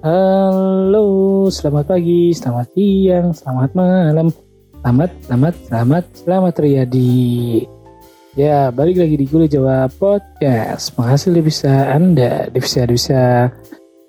Halo, 0.00 1.44
selamat 1.52 1.92
pagi, 1.92 2.32
selamat 2.32 2.72
siang, 2.72 3.36
selamat 3.36 3.70
malam, 3.76 4.32
selamat, 4.80 5.10
selamat, 5.28 5.54
selamat, 5.68 6.04
selamat 6.24 6.54
Riyadi. 6.56 7.68
Ya, 8.32 8.72
balik 8.72 8.96
lagi 8.96 9.20
di 9.20 9.28
Kuliah 9.28 9.52
Jawa 9.52 9.92
Podcast. 9.92 10.96
Makasih 10.96 11.44
bisa 11.44 11.92
Anda, 11.92 12.48
bisa 12.48 12.88
bisa. 12.88 13.52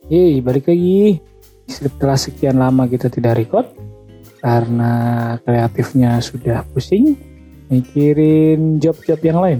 Yeay, 0.07 0.39
balik 0.39 0.71
lagi. 0.71 1.20
Setelah 1.67 2.16
sekian 2.16 2.55
lama 2.55 2.88
kita 2.88 3.12
tidak 3.12 3.44
record 3.44 3.67
karena 4.39 4.94
kreatifnya 5.44 6.23
sudah 6.23 6.63
pusing 6.71 7.20
mikirin 7.67 8.80
job-job 8.80 9.20
yang 9.27 9.44
lain 9.44 9.59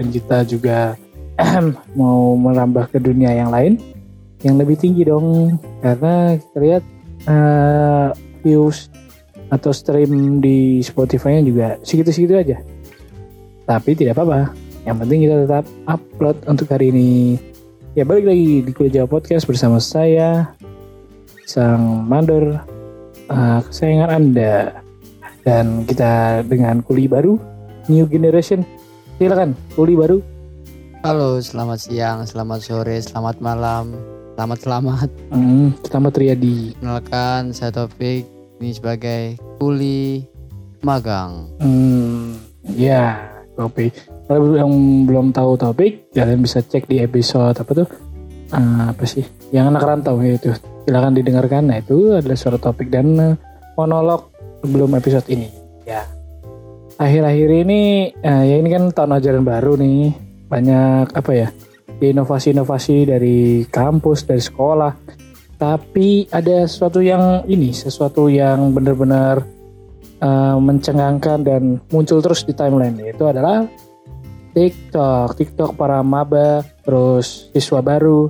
dan 0.00 0.08
kita 0.08 0.40
juga 0.48 0.96
mau 2.00 2.32
merambah 2.32 2.88
ke 2.88 2.96
dunia 2.96 3.36
yang 3.36 3.52
lain 3.52 3.95
yang 4.44 4.60
lebih 4.60 4.76
tinggi 4.76 5.06
dong. 5.06 5.56
Karena 5.80 6.36
kita 6.36 6.58
lihat 6.60 6.82
uh, 7.28 8.10
views 8.44 8.88
atau 9.48 9.70
stream 9.70 10.42
di 10.42 10.82
Spotify-nya 10.82 11.42
juga 11.46 11.66
segitu-segitu 11.86 12.34
aja. 12.34 12.56
Tapi 13.64 13.94
tidak 13.94 14.18
apa-apa. 14.18 14.52
Yang 14.86 14.96
penting 15.02 15.18
kita 15.26 15.36
tetap 15.46 15.64
upload 15.86 16.36
untuk 16.46 16.66
hari 16.70 16.90
ini. 16.90 17.38
Ya 17.96 18.04
balik 18.04 18.28
lagi 18.28 18.60
di 18.60 18.70
Kuliah 18.76 19.02
Jawa 19.02 19.08
Podcast 19.18 19.48
bersama 19.48 19.80
saya 19.80 20.52
sang 21.46 22.04
mandor. 22.04 22.60
Uh, 23.26 23.58
kesayangan 23.66 24.10
anda. 24.10 24.82
Dan 25.46 25.86
kita 25.86 26.42
dengan 26.46 26.82
kuli 26.82 27.06
baru 27.06 27.38
new 27.86 28.06
generation. 28.06 28.62
Silakan 29.18 29.54
kuli 29.74 29.94
baru. 29.94 30.18
Halo, 31.06 31.38
selamat 31.38 31.86
siang, 31.86 32.18
selamat 32.26 32.60
sore, 32.66 32.98
selamat 32.98 33.38
malam, 33.38 33.94
selamat 34.36 34.58
selamat. 34.68 35.08
hmm, 35.32 35.66
selamat 35.88 36.12
Riyadi. 36.20 36.76
Kenalkan 36.76 37.56
saya 37.56 37.72
Topik 37.72 38.28
ini 38.60 38.70
sebagai 38.76 39.40
kuli 39.56 40.28
magang. 40.84 41.56
hmm, 41.56 42.36
ya 42.76 43.16
topik 43.56 43.96
kalau 44.28 44.52
yang 44.52 44.68
belum 45.08 45.32
tahu 45.32 45.56
topik 45.56 46.12
kalian 46.12 46.44
bisa 46.44 46.60
cek 46.60 46.84
di 46.84 47.00
episode 47.00 47.56
apa 47.56 47.72
tuh? 47.72 47.88
Uh, 48.52 48.92
apa 48.92 49.08
sih? 49.08 49.24
Yang 49.56 49.72
anak 49.72 49.82
rantau 49.88 50.20
itu 50.20 50.52
silakan 50.84 51.16
didengarkan. 51.16 51.72
Nah 51.72 51.80
itu 51.80 52.12
adalah 52.12 52.36
suara 52.36 52.60
topik 52.60 52.92
dan 52.92 53.16
uh, 53.16 53.34
monolog 53.80 54.28
sebelum 54.60 54.92
episode 55.00 55.24
ini. 55.32 55.48
Ya. 55.88 56.04
Akhir-akhir 57.00 57.48
ini 57.64 58.12
uh, 58.20 58.44
ya 58.44 58.60
ini 58.60 58.68
kan 58.68 58.92
tahun 58.92 59.16
ajaran 59.16 59.48
baru 59.48 59.80
nih. 59.80 60.12
Banyak 60.46 61.16
apa 61.16 61.32
ya 61.32 61.48
inovasi-inovasi 62.00 63.08
dari 63.08 63.64
kampus 63.68 64.28
dari 64.28 64.42
sekolah. 64.42 64.92
Tapi 65.56 66.28
ada 66.28 66.68
sesuatu 66.68 67.00
yang 67.00 67.48
ini 67.48 67.72
sesuatu 67.72 68.28
yang 68.28 68.76
benar-benar 68.76 69.40
uh, 70.20 70.60
mencengangkan 70.60 71.40
dan 71.40 71.80
muncul 71.88 72.20
terus 72.20 72.44
di 72.44 72.52
timeline 72.52 73.00
yaitu 73.00 73.24
adalah 73.24 73.64
TikTok. 74.52 75.36
TikTok 75.36 75.70
para 75.76 76.04
maba 76.04 76.60
terus 76.84 77.48
siswa 77.56 77.80
baru 77.80 78.28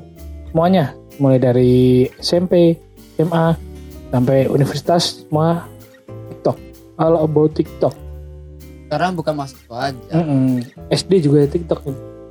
semuanya. 0.51 0.95
Mulai 1.19 1.39
dari 1.43 1.75
SMP 2.23 2.79
SMA 3.19 3.59
sampai 4.15 4.47
universitas 4.47 5.27
semua 5.27 5.67
TikTok. 6.31 6.57
All 6.99 7.19
about 7.27 7.59
TikTok. 7.59 7.95
Sekarang 8.87 9.19
bukan 9.19 9.35
mahasiswa 9.35 9.91
aja, 9.91 10.15
Mm-mm. 10.15 10.63
SD 10.95 11.27
juga 11.27 11.43
TikTok 11.51 11.83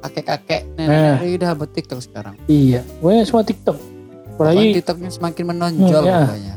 kakek-kakek 0.05 0.61
Nah. 0.75 1.17
nenek 1.17 1.35
udah 1.35 1.51
buat 1.53 1.71
TikTok 1.71 1.99
sekarang. 1.99 2.35
iya 2.45 2.81
pokoknya 2.95 3.23
semua 3.23 3.43
TikTok 3.43 3.77
Apalagi 4.27 4.75
TikToknya 4.75 5.09
semakin 5.09 5.43
menonjol 5.47 6.01
Hmm, 6.01 6.05
ya. 6.05 6.19
pokoknya. 6.25 6.55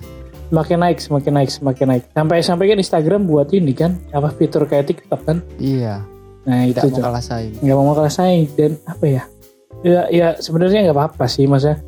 semakin 0.48 0.77
naik 0.80 0.98
semakin 0.98 1.32
naik 1.34 1.50
semakin 1.50 1.86
naik 1.86 2.03
sampai 2.10 2.36
sampai 2.41 2.64
kan 2.66 2.78
Instagram 2.78 3.20
buat 3.22 3.48
ini 3.50 3.72
kan 3.72 4.00
apa 4.10 4.28
fitur 4.31 4.64
kayak 4.64 4.88
TikTok 4.88 5.20
kan 5.22 5.38
Iya, 5.56 6.03
nah 6.42 6.64
itu 6.64 6.75
tidak 6.75 6.88
tuh 6.88 6.92
mau 6.97 7.06
kalah 7.06 7.22
saing. 7.22 7.53
nggak 7.54 7.76
mau 7.78 7.92
kalah 7.92 8.10
saing 8.10 8.48
dan 8.53 8.72
apa 8.82 9.04
ya 9.06 9.22
ya 9.78 10.00
ya 10.09 10.28
sebenarnya 10.34 10.82
nggak 10.84 10.97
apa-apa 10.97 11.25
sih 11.25 11.44
masa 11.44 11.78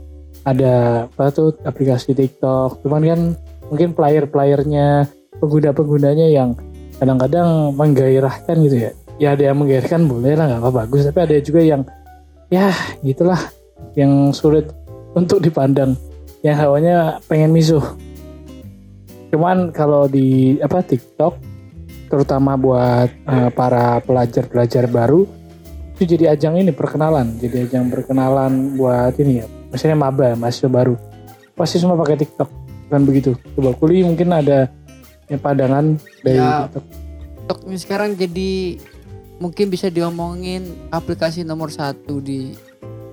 ada 0.43 0.75
apa 1.07 1.25
tuh 1.31 1.59
aplikasi 1.61 2.13
TikTok 2.13 2.81
cuman 2.81 3.03
kan 3.03 3.21
mungkin 3.67 3.89
player 3.91 4.25
playernya 4.25 5.09
pengguna 5.37 5.73
penggunanya 5.73 6.27
yang 6.27 6.55
kadang-kadang 6.97 7.73
menggairahkan 7.75 8.57
gitu 8.61 8.77
ya 8.79 8.93
ya 9.21 9.37
ada 9.37 9.53
yang 9.53 9.61
menggairahkan 9.61 10.09
boleh 10.09 10.33
lah 10.35 10.49
nggak 10.49 10.61
apa 10.65 10.71
bagus. 10.73 11.05
Tapi 11.07 11.19
ada 11.21 11.37
juga 11.45 11.61
yang 11.61 11.85
ya 12.49 12.73
gitulah 13.05 13.39
yang 13.95 14.33
sulit 14.33 14.73
untuk 15.13 15.45
dipandang. 15.45 15.95
Yang 16.41 16.57
hawanya 16.65 16.97
pengen 17.29 17.53
misuh 17.53 17.85
cuman 19.31 19.71
kalau 19.71 20.11
di 20.11 20.59
apa 20.59 20.83
TikTok 20.83 21.39
terutama 22.11 22.59
buat 22.59 23.07
eh, 23.07 23.51
para 23.55 24.03
pelajar-pelajar 24.03 24.91
baru 24.91 25.23
itu 25.95 26.17
jadi 26.17 26.35
ajang 26.35 26.59
ini 26.59 26.73
perkenalan. 26.75 27.39
Jadi 27.39 27.69
ajang 27.71 27.93
perkenalan 27.93 28.75
buat 28.75 29.15
ini 29.21 29.45
ya 29.45 29.47
misalnya 29.71 29.97
maba 30.01 30.35
mahasiswa 30.35 30.67
baru. 30.67 30.99
Pasti 31.55 31.79
semua 31.79 31.95
pakai 31.95 32.19
TikTok 32.25 32.51
kan 32.91 33.07
begitu. 33.07 33.39
Coba 33.55 33.77
kuli 33.79 34.03
mungkin 34.03 34.35
ada 34.35 34.67
ya, 35.31 35.39
pandangan 35.39 35.95
dari 36.27 36.41
Ya. 36.41 36.67
TikTok. 36.67 36.85
TikTok 37.37 37.59
ini 37.69 37.77
sekarang 37.79 38.11
jadi 38.19 38.51
mungkin 39.41 39.67
bisa 39.67 39.89
diomongin 39.89 40.63
aplikasi 40.91 41.43
nomor 41.43 41.69
satu 41.69 42.21
di 42.21 42.53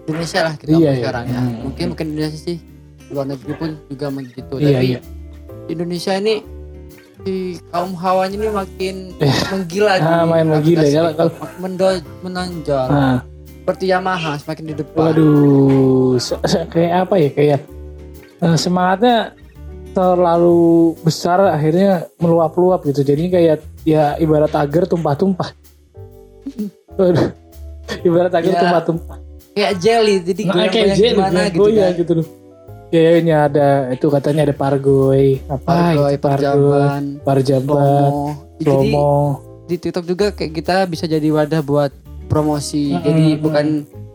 Indonesia 0.04 0.44
lah 0.44 0.54
kita 0.54 0.72
Iya, 0.72 0.80
iya. 0.80 0.94
sekarang 0.94 1.26
ya. 1.26 1.40
Hmm. 1.40 1.56
Mungkin 1.64 1.86
bukan 1.90 2.06
Indonesia 2.06 2.40
sih, 2.42 2.58
luar 3.08 3.26
negeri 3.26 3.54
pun 3.56 3.70
juga 3.88 4.06
begitu. 4.10 4.56
iya 4.58 4.68
Tapi 4.74 4.86
iya 4.86 5.00
Indonesia 5.68 6.14
ini 6.14 6.36
di 7.18 7.38
kaum 7.68 7.92
hawanya 7.94 8.36
ini 8.36 8.48
makin 8.48 8.96
menggila 9.50 9.92
Ah, 9.94 9.98
di 9.98 10.30
main 10.30 10.46
menggila. 10.46 10.80
aplikasi 10.84 10.96
Kalau-. 11.18 11.36
Mendo- 11.58 12.06
menonjol 12.22 12.88
nah 12.88 13.18
seperti 13.58 13.86
Yamaha 13.86 14.32
semakin 14.38 14.64
di 14.64 14.76
depan 14.78 15.02
waduh 15.12 16.16
kayak 16.70 16.94
apa 17.04 17.16
ya 17.18 17.30
kayak 17.30 17.60
eh, 18.40 18.56
semangatnya 18.56 19.36
terlalu 19.92 20.94
besar 21.02 21.42
akhirnya 21.50 22.06
meluap-luap 22.16 22.86
gitu 22.86 23.02
jadi 23.02 23.24
kayak 23.28 23.58
ya 23.84 24.16
ibarat 24.16 24.54
agar 24.54 24.86
tumpah-tumpah. 24.86 25.52
Ibarat 28.02 28.32
agar 28.32 28.48
Ya. 28.48 28.60
tumpah-tumpah. 28.60 29.18
Kayak 29.52 29.74
jelly 29.80 30.16
jadi 30.22 30.42
Nah, 30.46 30.68
kayak 30.68 30.88
jelly, 30.94 31.10
gimana 31.14 31.40
gitu 31.48 31.58
goyang 31.60 31.90
kan? 31.90 32.00
gitu 32.00 32.12
loh. 32.14 32.28
Kayaknya 32.88 33.36
ada 33.44 33.68
itu 33.90 34.06
katanya 34.08 34.42
ada 34.44 34.56
pargoy, 34.56 35.44
apa 35.46 35.60
Pargoy, 35.60 36.14
itu? 36.14 36.24
Perjaban, 36.24 37.04
parjaban, 37.20 38.12
promo. 38.58 39.12
Di 39.68 39.76
TikTok 39.76 40.06
juga 40.06 40.26
kayak 40.32 40.52
kita 40.54 40.76
bisa 40.86 41.04
jadi 41.04 41.28
wadah 41.28 41.60
buat 41.60 41.92
promosi. 42.26 42.92
Mm-mm, 42.92 43.04
jadi 43.04 43.26
bukan 43.38 43.66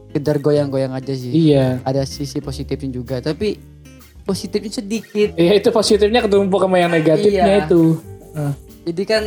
sekedar 0.08 0.36
goyang-goyang 0.38 0.92
aja 0.92 1.12
sih. 1.12 1.32
Iya. 1.50 1.80
ada 1.82 2.04
sisi 2.04 2.38
positifnya 2.38 2.88
juga 2.90 3.20
tapi 3.20 3.60
positifnya 4.22 4.72
sedikit. 4.74 5.34
Ya 5.34 5.52
itu 5.52 5.68
positifnya 5.68 6.20
ketumpuk 6.20 6.60
sama 6.60 6.78
yang 6.78 6.88
negatifnya 6.88 7.44
Iya. 7.44 7.64
itu. 7.66 7.82
jadi 8.82 9.02
kan 9.04 9.22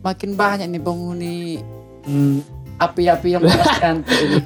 makin 0.00 0.32
banyak 0.32 0.64
nih 0.66 0.80
penghuni 0.80 1.60
Hmm, 2.08 2.40
api-api 2.80 3.28
yang 3.36 3.42
menjelaskan 3.44 3.94
ini. 4.08 4.36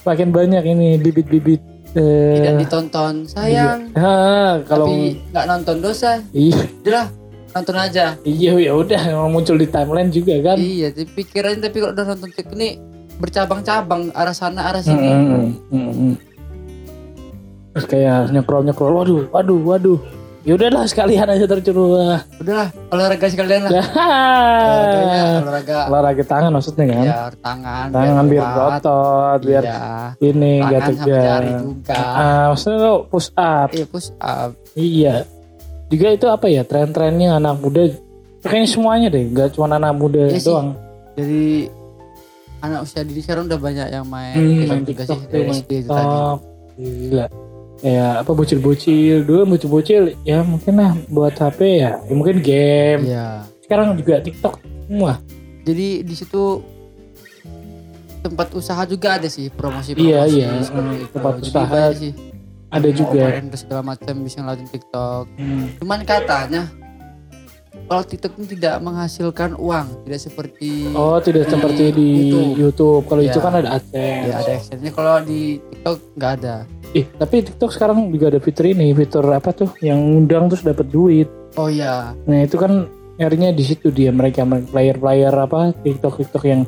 Makin, 0.00 0.28
banyak 0.32 0.64
ini 0.64 0.88
bibit-bibit 0.96 1.60
eh, 1.92 2.40
tidak 2.40 2.64
ditonton 2.64 3.28
sayang. 3.28 3.92
ah, 3.92 4.64
kalau 4.64 4.88
tapi 4.88 5.20
nggak 5.30 5.46
nonton 5.46 5.76
dosa. 5.84 6.24
Iya. 6.32 6.64
Udahlah 6.80 7.06
nonton 7.54 7.76
aja. 7.78 8.06
Iya 8.26 8.52
ya 8.58 8.72
udah 8.74 9.02
muncul 9.30 9.54
di 9.54 9.68
timeline 9.70 10.10
juga 10.10 10.34
kan. 10.42 10.58
iya 10.58 10.90
tapi 10.90 11.06
pikiran 11.22 11.62
tapi 11.62 11.76
kalau 11.78 11.92
udah 11.94 12.06
nonton 12.08 12.30
TikTok 12.34 12.56
ini 12.58 12.68
bercabang-cabang 13.22 14.10
arah 14.10 14.34
sana 14.34 14.74
arah 14.74 14.82
sini. 14.82 15.06
Hmm, 15.06 15.28
hmm, 15.30 15.50
hmm, 15.70 15.92
hmm. 15.94 16.14
Terus 17.74 17.86
kayak 17.90 18.30
nyekrol-nyekrol, 18.30 18.94
waduh, 19.02 19.22
waduh, 19.34 19.60
waduh. 19.66 20.00
Ya 20.44 20.60
udahlah 20.60 20.84
sekalian 20.84 21.24
aja 21.24 21.48
tercurah. 21.48 21.88
lah. 22.04 22.20
udahlah 22.36 22.68
olahraga 22.92 23.26
sekalian 23.32 23.64
lah. 23.64 23.80
Olahraganya 23.80 25.22
olahraga. 25.40 25.76
Olahraga 25.88 26.24
tangan 26.28 26.50
maksudnya 26.52 26.84
kan? 26.84 27.04
Ya 27.08 27.16
tangan 27.40 27.86
tangan 27.88 28.24
biar 28.28 28.44
berotot 28.52 29.38
biar 29.40 29.64
iya. 29.64 29.80
ini 30.20 30.52
enggak 30.60 30.80
tegang 30.92 31.44
juga. 31.64 31.96
Ah 31.96 32.44
maksudnya 32.52 32.76
lo 32.76 32.94
push 33.08 33.32
up. 33.40 33.68
Iya 33.72 33.86
push 33.88 34.10
up. 34.20 34.50
Iya. 34.76 35.14
Juga 35.88 36.06
itu 36.12 36.26
apa 36.28 36.46
ya 36.52 36.60
tren-trennya 36.68 37.40
anak 37.40 37.64
muda. 37.64 37.88
Kayaknya 38.44 38.68
semuanya 38.68 39.08
deh 39.08 39.24
nggak 39.24 39.48
cuma 39.56 39.72
anak 39.72 39.96
muda 39.96 40.28
Iya 40.28 40.36
sih. 40.36 40.52
doang. 40.52 40.76
Dari 41.16 41.44
anak 42.60 42.84
usia 42.84 43.00
dini 43.00 43.20
sekarang 43.24 43.48
udah 43.48 43.60
banyak 43.60 43.88
yang 43.88 44.04
main 44.04 44.36
Hmm, 44.36 44.44
TikTok 44.60 44.68
main 44.68 44.84
juga 44.84 45.02
sih 45.08 45.20
dari 45.24 45.48
SD 45.56 45.70
itu 45.80 45.88
tadi. 45.88 46.16
Gila 46.76 47.26
ya 47.80 48.20
apa 48.20 48.30
bocil-bocil 48.30 49.24
dulu 49.24 49.56
bocil-bocil 49.56 50.14
ya 50.22 50.40
mungkin 50.40 50.74
lah 50.74 50.92
buat 51.08 51.34
HP 51.34 51.60
ya, 51.80 51.98
ya 51.98 52.12
mungkin 52.12 52.38
game 52.38 53.02
iya 53.04 53.42
sekarang 53.60 53.96
juga 53.96 54.20
TikTok 54.20 54.60
semua 54.86 55.18
jadi 55.64 56.04
di 56.04 56.14
situ 56.14 56.60
tempat 58.20 58.52
usaha 58.52 58.82
juga 58.84 59.20
ada 59.20 59.28
sih 59.28 59.48
promosi 59.48 59.92
Iya, 59.92 60.24
promosi 60.24 60.36
iya. 60.38 60.48
seperti 60.60 60.94
Hmm, 60.96 61.12
tempat 61.12 61.32
Jadi 61.34 61.46
usaha. 61.46 61.82
sih 61.92 62.12
Ada 62.72 62.88
juga. 62.90 63.24
segala 63.54 63.82
macam 63.84 64.14
bisa 64.18 64.42
ngelakuin 64.42 64.66
TikTok. 64.66 65.24
Hmm. 65.38 65.66
Cuman 65.78 66.00
katanya 66.02 66.62
kalau 67.84 68.02
TikTok 68.02 68.32
ini 68.40 68.46
tidak 68.56 68.74
menghasilkan 68.80 69.50
uang, 69.60 69.86
tidak 70.08 70.20
seperti 70.20 70.88
Oh 70.96 71.20
tidak 71.20 71.44
Di 71.46 71.50
seperti 71.52 71.84
di 71.92 72.08
YouTube. 72.32 72.50
YouTube. 72.56 73.02
Kalau 73.08 73.22
Ya. 73.22 73.30
itu 73.32 73.38
kan 73.40 73.52
ada 73.60 73.68
AdSense. 73.76 74.24
ya 74.24 74.34
ada 74.40 74.50
actionnya. 74.56 74.90
Kalau 74.92 75.14
di 75.22 75.40
TikTok 75.60 75.96
nggak 76.16 76.32
ada. 76.40 76.54
Eh 76.94 77.04
tapi 77.18 77.34
TikTok 77.44 77.70
sekarang 77.74 77.98
juga 78.08 78.30
ada 78.32 78.40
fitur 78.40 78.64
ini, 78.70 78.94
fitur 78.94 79.24
apa 79.28 79.50
tuh 79.50 79.70
yang 79.82 79.98
undang 80.00 80.48
terus 80.48 80.62
dapat 80.62 80.86
duit. 80.88 81.28
Oh 81.54 81.70
iya, 81.70 82.14
Nah 82.26 82.42
itu 82.42 82.58
kan 82.58 82.90
nyarinya 83.14 83.54
di 83.54 83.62
situ 83.62 83.94
dia 83.94 84.10
mereka 84.10 84.42
player-player 84.42 85.30
apa 85.30 85.70
TikTok 85.86 86.18
TikTok 86.18 86.44
yang 86.50 86.62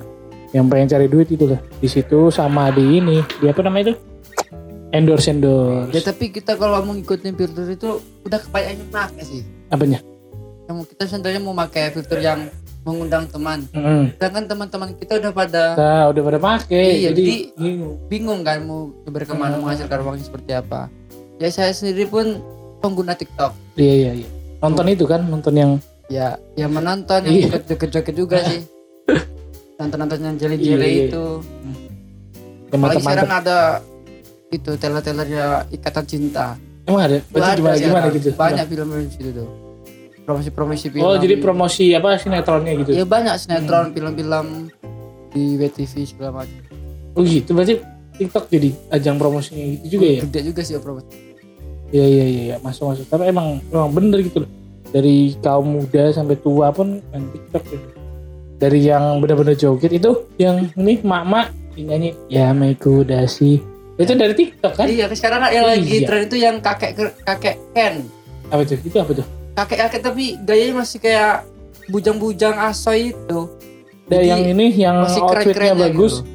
yang 0.54 0.70
pengen 0.70 0.86
cari 0.86 1.10
duit 1.10 1.26
itu 1.26 1.42
lah 1.50 1.58
di 1.82 1.90
situ 1.90 2.30
sama 2.30 2.70
di 2.70 3.02
ini 3.02 3.18
di 3.42 3.50
apa 3.50 3.66
namanya 3.66 3.90
itu 3.90 3.94
endorse 4.94 5.26
ya 5.26 5.34
endorse 5.34 6.06
tapi 6.06 6.30
kita 6.30 6.54
kalau 6.54 6.78
mau 6.86 6.94
ngikutin 6.94 7.34
fitur 7.34 7.66
itu 7.66 7.88
udah 8.22 8.38
kebanyakan 8.38 8.86
pakai 8.94 9.24
sih. 9.26 9.42
apanya 9.74 9.98
Yang 10.66 10.76
kita 10.90 11.02
sebenarnya 11.06 11.40
mau 11.40 11.54
pakai 11.56 11.90
fitur 11.90 12.18
yang 12.18 12.50
mengundang 12.82 13.26
teman. 13.26 13.66
Mm. 13.70 14.14
Sedangkan 14.14 14.44
teman-teman 14.46 14.88
kita 14.94 15.12
udah 15.16 15.32
pada 15.32 15.62
Nah, 15.74 16.04
udah 16.08 16.22
pada 16.22 16.38
pakai 16.38 16.86
Iya, 16.96 17.10
jadi 17.10 17.22
jadi- 17.22 17.46
bingung. 17.56 17.94
bingung 18.06 18.40
kan 18.42 18.62
mau 18.62 18.80
berkemana 19.04 19.56
menghasilkan 19.56 19.98
uang 20.00 20.18
seperti 20.20 20.52
apa. 20.52 20.86
Ya 21.36 21.50
saya 21.50 21.70
sendiri 21.70 22.06
pun 22.06 22.38
pengguna 22.78 23.12
TikTok. 23.12 23.52
iya 23.74 23.94
iya 23.94 24.12
iya 24.16 24.28
nonton 24.56 24.86
itu 24.86 25.04
kan 25.04 25.20
nonton 25.22 25.52
yang 25.52 25.72
Ya, 26.06 26.38
yang 26.54 26.70
menonton 26.70 27.18
yang 27.20 27.34
Iya. 27.34 27.58
joget-joget 27.66 28.14
juga 28.14 28.38
sih. 28.40 28.62
Nonton-nonton 29.76 30.18
yang 30.20 30.34
Iya, 30.34 30.40
jeli-jeli 30.40 30.86
iya. 30.88 31.04
itu. 31.04 31.24
yang 32.66 32.78
Apalagi 32.78 33.02
sekarang 33.02 33.30
ada 33.32 33.58
itu 34.48 34.70
teller-tellernya 34.72 35.46
ikatan 35.68 36.04
cinta. 36.04 36.46
emang 36.84 37.02
ada 37.04 37.18
Itu 37.18 37.26
berarti 37.28 37.50
ada 37.50 37.58
gimana 37.58 37.76
gimana 37.76 38.06
gitu 38.12 38.28
Banyak 38.32 38.64
film-film 38.64 39.02
di 39.02 39.12
situ 39.12 39.30
tuh. 39.34 39.48
Promosi-promosi 40.26 40.90
film. 40.90 41.00
oh 41.00 41.14
jadi 41.14 41.38
promosi 41.38 41.94
apa 41.94 42.18
sinetronnya 42.18 42.74
gitu 42.76 42.90
Ya 42.92 43.06
banyak 43.06 43.38
sinetron, 43.38 43.94
film-film 43.94 44.74
di 45.30 45.54
WTV 45.54 45.92
segala 46.04 46.42
macam. 46.42 46.58
oh 47.14 47.22
gitu 47.22 47.50
berarti 47.52 47.78
TikTok 48.12 48.44
jadi 48.48 48.68
ajang 48.90 49.16
promosinya 49.16 49.62
gitu 49.78 49.96
juga 49.96 50.06
ya 50.08 50.20
Gede 50.24 50.40
juga 50.44 50.60
sih 50.60 50.74
promosi. 50.76 51.06
Iya 51.86 52.02
iya 52.04 52.24
iya 52.24 52.42
iya, 52.44 52.56
masuk 52.58 52.90
masuk. 52.90 53.06
Tapi 53.06 53.28
emang 53.28 53.62
emang 53.68 53.92
bener 53.92 54.18
gitu 54.20 54.42
loh. 54.42 54.50
Dari 54.88 55.16
kaum 55.38 55.78
muda 55.78 56.10
sampai 56.10 56.34
tua 56.34 56.72
pun 56.72 56.98
main 57.06 57.24
TikTok 57.28 57.62
gitu. 57.64 57.86
Dari 58.56 58.80
yang 58.82 59.20
bener-bener 59.20 59.54
joget 59.54 59.92
itu 59.92 60.10
yang 60.36 60.66
ini 60.74 60.98
mak-mak 61.00 61.52
nyanyi 61.76 62.16
ya 62.26 62.50
Meiku 62.50 63.04
Dasi. 63.04 63.60
Itu 63.94 64.12
dari 64.12 64.32
TikTok 64.32 64.72
kan? 64.74 64.88
Iya, 64.88 65.06
sekarang 65.12 65.44
yang 65.46 65.68
lagi 65.68 65.86
Iya. 65.94 66.08
tren 66.08 66.20
itu 66.24 66.36
yang 66.36 66.56
kakek 66.58 66.96
kakek 67.22 67.54
Ken. 67.70 68.02
Apa 68.48 68.64
itu? 68.64 68.74
Itu 68.80 68.96
apa 68.96 69.12
tuh? 69.14 69.26
Kakek-kakek 69.56 70.02
tapi 70.04 70.24
gayanya 70.38 70.84
masih 70.84 70.98
kayak 71.00 71.48
bujang-bujang 71.88 72.56
asoy 72.60 73.10
itu. 73.10 73.40
Jadi, 74.06 74.28
yang 74.28 74.44
ini 74.46 74.66
yang 74.70 75.02
masih 75.02 75.18
outfitnya 75.18 75.42
keren-kerennya 75.50 75.76
bagus. 75.90 76.14
gitu. 76.14 76.34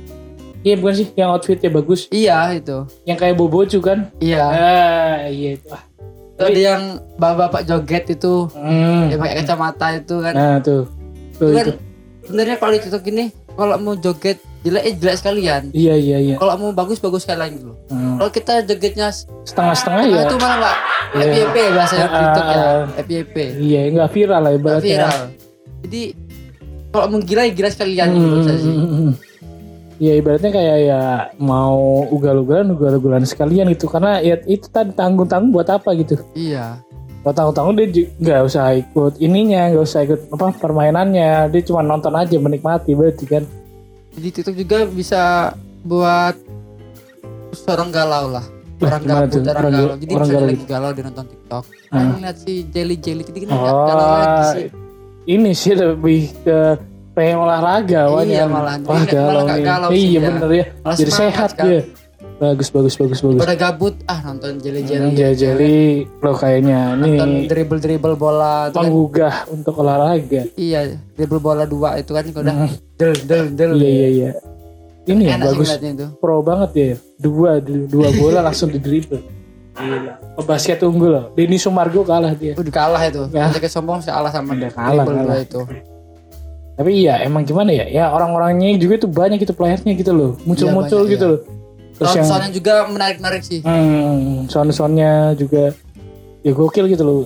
Iya 0.61 0.75
bukan 0.77 0.93
sih, 0.93 1.07
yang 1.15 1.29
outfitnya 1.31 1.69
bagus. 1.71 2.01
Iya 2.09 2.37
itu. 2.53 2.77
Yang 3.05 3.17
kayak 3.17 3.35
boboju 3.35 3.77
kan? 3.79 4.09
Iya. 4.17 4.41
Ah 4.43 5.17
iya 5.25 5.49
itu. 5.55 5.67
Ah. 5.69 5.83
Itu 6.31 6.41
ada 6.43 6.59
yang 6.59 6.83
bapak-bapak 7.15 7.61
joget 7.63 8.05
itu, 8.11 8.49
Hmm. 8.51 9.05
yang 9.07 9.19
pakai 9.21 9.35
kacamata 9.39 9.87
itu 9.95 10.15
kan. 10.19 10.33
Nah 10.33 10.55
tuh. 10.59 10.83
Tuh 11.37 11.47
itu 11.47 11.55
kan 11.55 11.65
itu. 11.65 11.73
sebenarnya 12.23 12.55
kalau 12.57 12.71
di 12.71 12.79
TikTok 12.79 13.05
ini 13.07 13.25
kalau 13.51 13.75
mau 13.77 13.95
joget 13.95 14.37
jelek 14.61 14.83
eh 14.83 14.93
jelek 14.93 15.15
sekalian. 15.17 15.61
Iya 15.71 15.93
iya 15.95 16.17
iya. 16.19 16.35
Kalau 16.37 16.53
mau 16.55 16.71
bagus 16.71 16.97
bagus 16.97 17.23
sekalian 17.23 17.49
gitu. 17.55 17.73
Hmm. 17.87 18.17
Kalau 18.17 18.31
kita 18.31 18.53
jogetnya 18.61 19.09
Setengah-setengah 19.41 20.03
ya. 20.03 20.13
Nah, 20.13 20.23
itu 20.23 20.35
malah 20.37 20.57
nggak 20.57 20.75
Iya. 21.11 21.33
FYP 21.33 21.55
bahasanya 21.71 22.05
Ah, 22.05 22.13
TikTok 22.13 22.45
ya. 22.45 22.55
ah. 22.55 22.81
FYP. 22.99 23.35
Iya 23.57 23.79
nggak 23.91 24.09
viral 24.11 24.39
lah 24.39 24.51
ibaratnya. 24.53 24.85
viral. 24.85 25.19
Jadi 25.81 26.01
kalau 26.87 27.05
mau 27.07 27.19
gila 27.19 27.41
ya 27.41 27.51
gila 27.51 27.69
sekalian 27.69 28.07
Hmm, 28.07 28.19
menurut 28.19 28.43
saya 28.43 28.57
sih. 28.57 28.75
Ya 29.97 30.13
ibaratnya 30.15 30.49
kayak 30.49 30.77
ya 30.81 31.01
mau 31.37 31.77
ugal-ugalan 32.07 32.69
ugal-ugalan 32.71 33.21
sekalian 33.23 33.69
gitu 33.69 33.85
karena 33.85 34.17
ya 34.17 34.33
itu 34.43 34.65
tadi 34.67 34.89
tanggung-tanggung 34.91 35.49
buat 35.51 35.69
apa 35.69 35.93
gitu. 35.93 36.17
Iya. 36.33 36.81
Kalau 37.21 37.33
tanggung-tanggung 37.35 37.75
dia 37.77 37.87
nggak 38.11 38.41
usah 38.43 38.73
ikut 38.75 39.17
ininya, 39.17 39.69
nggak 39.69 39.83
usah 39.83 40.01
ikut 40.01 40.25
apa 40.31 40.57
permainannya, 40.57 41.49
dia 41.49 41.61
cuma 41.61 41.81
nonton 41.81 42.09
aja 42.11 42.33
menikmati 42.35 42.93
berarti 42.93 43.25
kan. 43.25 43.43
Jadi 44.11 44.27
TikTok 44.29 44.55
juga 44.57 44.77
bisa 44.85 45.53
buat 45.81 46.35
seorang 47.53 47.89
galau 47.89 48.27
lah. 48.29 48.45
Orang 48.77 49.01
tuh? 49.01 49.13
orang 49.13 49.29
Orang 49.29 49.71
galau. 49.71 49.87
gal- 49.87 49.99
Jadi 49.99 50.11
orang 50.11 50.25
misalnya 50.25 50.33
galau 50.33 50.49
lagi 50.51 50.65
galau 50.65 50.89
dia 50.91 51.03
nonton 51.05 51.25
TikTok. 51.27 51.63
Hmm. 51.63 51.91
Kan 51.91 52.05
ngeliat 52.13 52.37
si 52.37 52.53
Jelly 52.67 52.95
Jelly 52.97 53.21
tadi 53.21 53.37
kan 53.39 53.47
Oh, 53.51 53.85
galau 53.85 54.07
lagi 54.09 54.43
sih. 54.49 54.67
ini 55.27 55.51
sih 55.53 55.73
lebih 55.73 56.21
ke 56.41 56.59
pengen 57.11 57.37
olahraga 57.39 57.85
Iya, 57.93 57.99
awalnya. 58.03 58.43
malah. 58.47 58.75
Wah 58.81 59.03
galau 59.05 59.27
malah 59.27 59.43
nggak 59.43 59.57
nih. 59.57 59.65
galau 59.65 59.89
sih 59.89 60.01
iya 60.01 60.09
dia. 60.11 60.27
bener 60.27 60.49
ya. 60.51 60.65
Malah 60.81 60.97
Jadi 60.97 61.11
sehat 61.13 61.49
kan. 61.53 61.63
dia. 61.63 61.81
Bagus 62.41 62.73
bagus 62.73 62.97
bagus 62.97 63.21
bagus. 63.21 63.37
Pada 63.37 63.53
gabut 63.53 63.93
ah 64.09 64.17
nonton 64.25 64.57
Jelly 64.57 64.81
Jelly. 64.81 65.13
Hmm, 65.13 65.37
Jadi 65.37 65.73
lo 66.17 66.33
kayaknya 66.33 66.97
Nonton 66.97 67.29
nih 67.29 67.45
dribble 67.45 67.77
dribble 67.77 68.17
bola 68.17 68.65
itu 68.65 68.73
kan. 68.73 68.81
penggugah 68.81 69.35
untuk 69.47 69.73
olahraga. 69.77 70.41
Iya, 70.57 70.79
dribble 71.13 71.37
bola 71.37 71.69
dua 71.69 72.01
itu 72.01 72.09
kan 72.09 72.25
kalau 72.25 72.41
udah 72.41 72.55
Hmm. 72.65 72.73
del 72.97 73.13
del 73.21 73.43
del. 73.53 73.71
Iya 73.77 73.85
iya 73.85 74.07
iya. 74.09 74.31
Ini 75.03 75.23
ya 75.23 75.33
sih 75.33 75.45
bagus 75.45 75.69
itu. 75.77 76.05
pro 76.17 76.41
banget 76.41 76.71
ya. 76.73 76.89
Dua 77.15 77.61
dua 77.61 78.09
bola 78.11 78.41
langsung 78.49 78.73
di 78.73 78.81
dribble. 78.81 79.21
Gila. 79.71 80.13
Pebasket 80.35 80.81
unggul 80.81 81.09
loh. 81.13 81.25
Denny 81.31 81.61
Sumargo 81.61 82.01
kalah 82.01 82.33
dia. 82.33 82.57
Udah 82.57 82.73
kalah 82.73 83.05
itu. 83.05 83.21
Ya. 83.29 83.53
Nanti 83.53 83.69
sombong 83.69 84.01
saya 84.01 84.17
kalah 84.17 84.33
sama 84.33 84.57
Udah 84.57 84.73
kalah, 84.73 85.05
dribble 85.05 85.29
kalah. 85.29 85.37
itu. 85.39 85.61
Tapi 86.73 86.91
iya 86.97 87.21
emang 87.21 87.45
gimana 87.45 87.69
ya? 87.69 87.85
Ya 87.85 88.09
orang-orangnya 88.09 88.73
juga 88.81 88.97
tuh 88.97 89.13
banyak 89.13 89.37
itu 89.37 89.53
playernya 89.53 89.93
gitu 89.93 90.09
loh. 90.09 90.31
Muncul-muncul 90.41 91.05
banyak, 91.05 91.13
gitu 91.13 91.25
iya. 91.27 91.33
loh. 91.37 91.60
Terus 91.97 92.11
yang 92.17 92.27
Soalnya 92.27 92.51
juga 92.51 92.73
menarik-narik 92.89 93.41
sih. 93.45 93.59
hmm, 93.61 94.47
sound-soundnya 94.49 95.35
juga 95.37 95.75
ya 96.41 96.51
gokil 96.51 96.89
gitu 96.89 97.03
loh. 97.03 97.21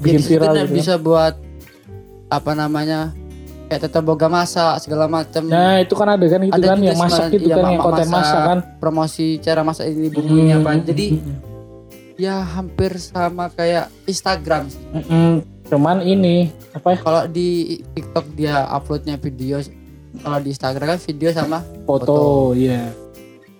Bikin 0.00 0.20
Jadi 0.20 0.24
itu 0.24 0.30
viral 0.36 0.54
gitu. 0.66 0.74
bisa 0.76 0.94
buat 1.00 1.34
apa 2.26 2.52
namanya 2.52 3.14
kayak 3.66 3.90
tetap 3.90 4.02
boga 4.06 4.26
masak 4.30 4.82
segala 4.82 5.10
macam 5.10 5.46
Nah 5.46 5.82
itu 5.82 5.94
kan 5.98 6.08
ada 6.14 6.26
kan 6.26 6.40
gitu 6.42 6.54
Ada 6.54 6.66
kan 6.70 6.78
yang 6.82 6.98
masak 6.98 7.24
gitu 7.34 7.48
iya, 7.50 7.56
kan 7.58 7.64
yang 7.74 7.82
konten 7.82 8.08
masak. 8.08 8.18
masak 8.22 8.40
kan. 8.46 8.58
promosi 8.78 9.26
cara 9.42 9.60
masak 9.66 9.84
ini 9.90 10.06
bumbunya 10.10 10.56
Hmm, 10.58 10.62
apa 10.66 10.70
jadi 10.86 11.06
hmm, 11.18 11.36
ya 12.16 12.34
hampir 12.46 12.92
sama 12.98 13.50
kayak 13.50 13.90
Instagram 14.06 14.70
hmm, 14.94 15.04
hmm. 15.06 15.34
Cuman 15.66 15.98
ini 16.06 16.54
apa 16.78 16.94
ya? 16.94 16.98
kalau 17.02 17.22
di 17.26 17.82
TikTok 17.90 18.26
dia 18.38 18.70
uploadnya 18.70 19.18
video 19.18 19.58
kalau 20.22 20.38
di 20.38 20.54
Instagram 20.54 20.86
kan 20.94 21.00
video 21.02 21.28
sama 21.34 21.58
Foto, 21.82 22.54
iya. 22.54 22.86
Hmm. 22.86 23.05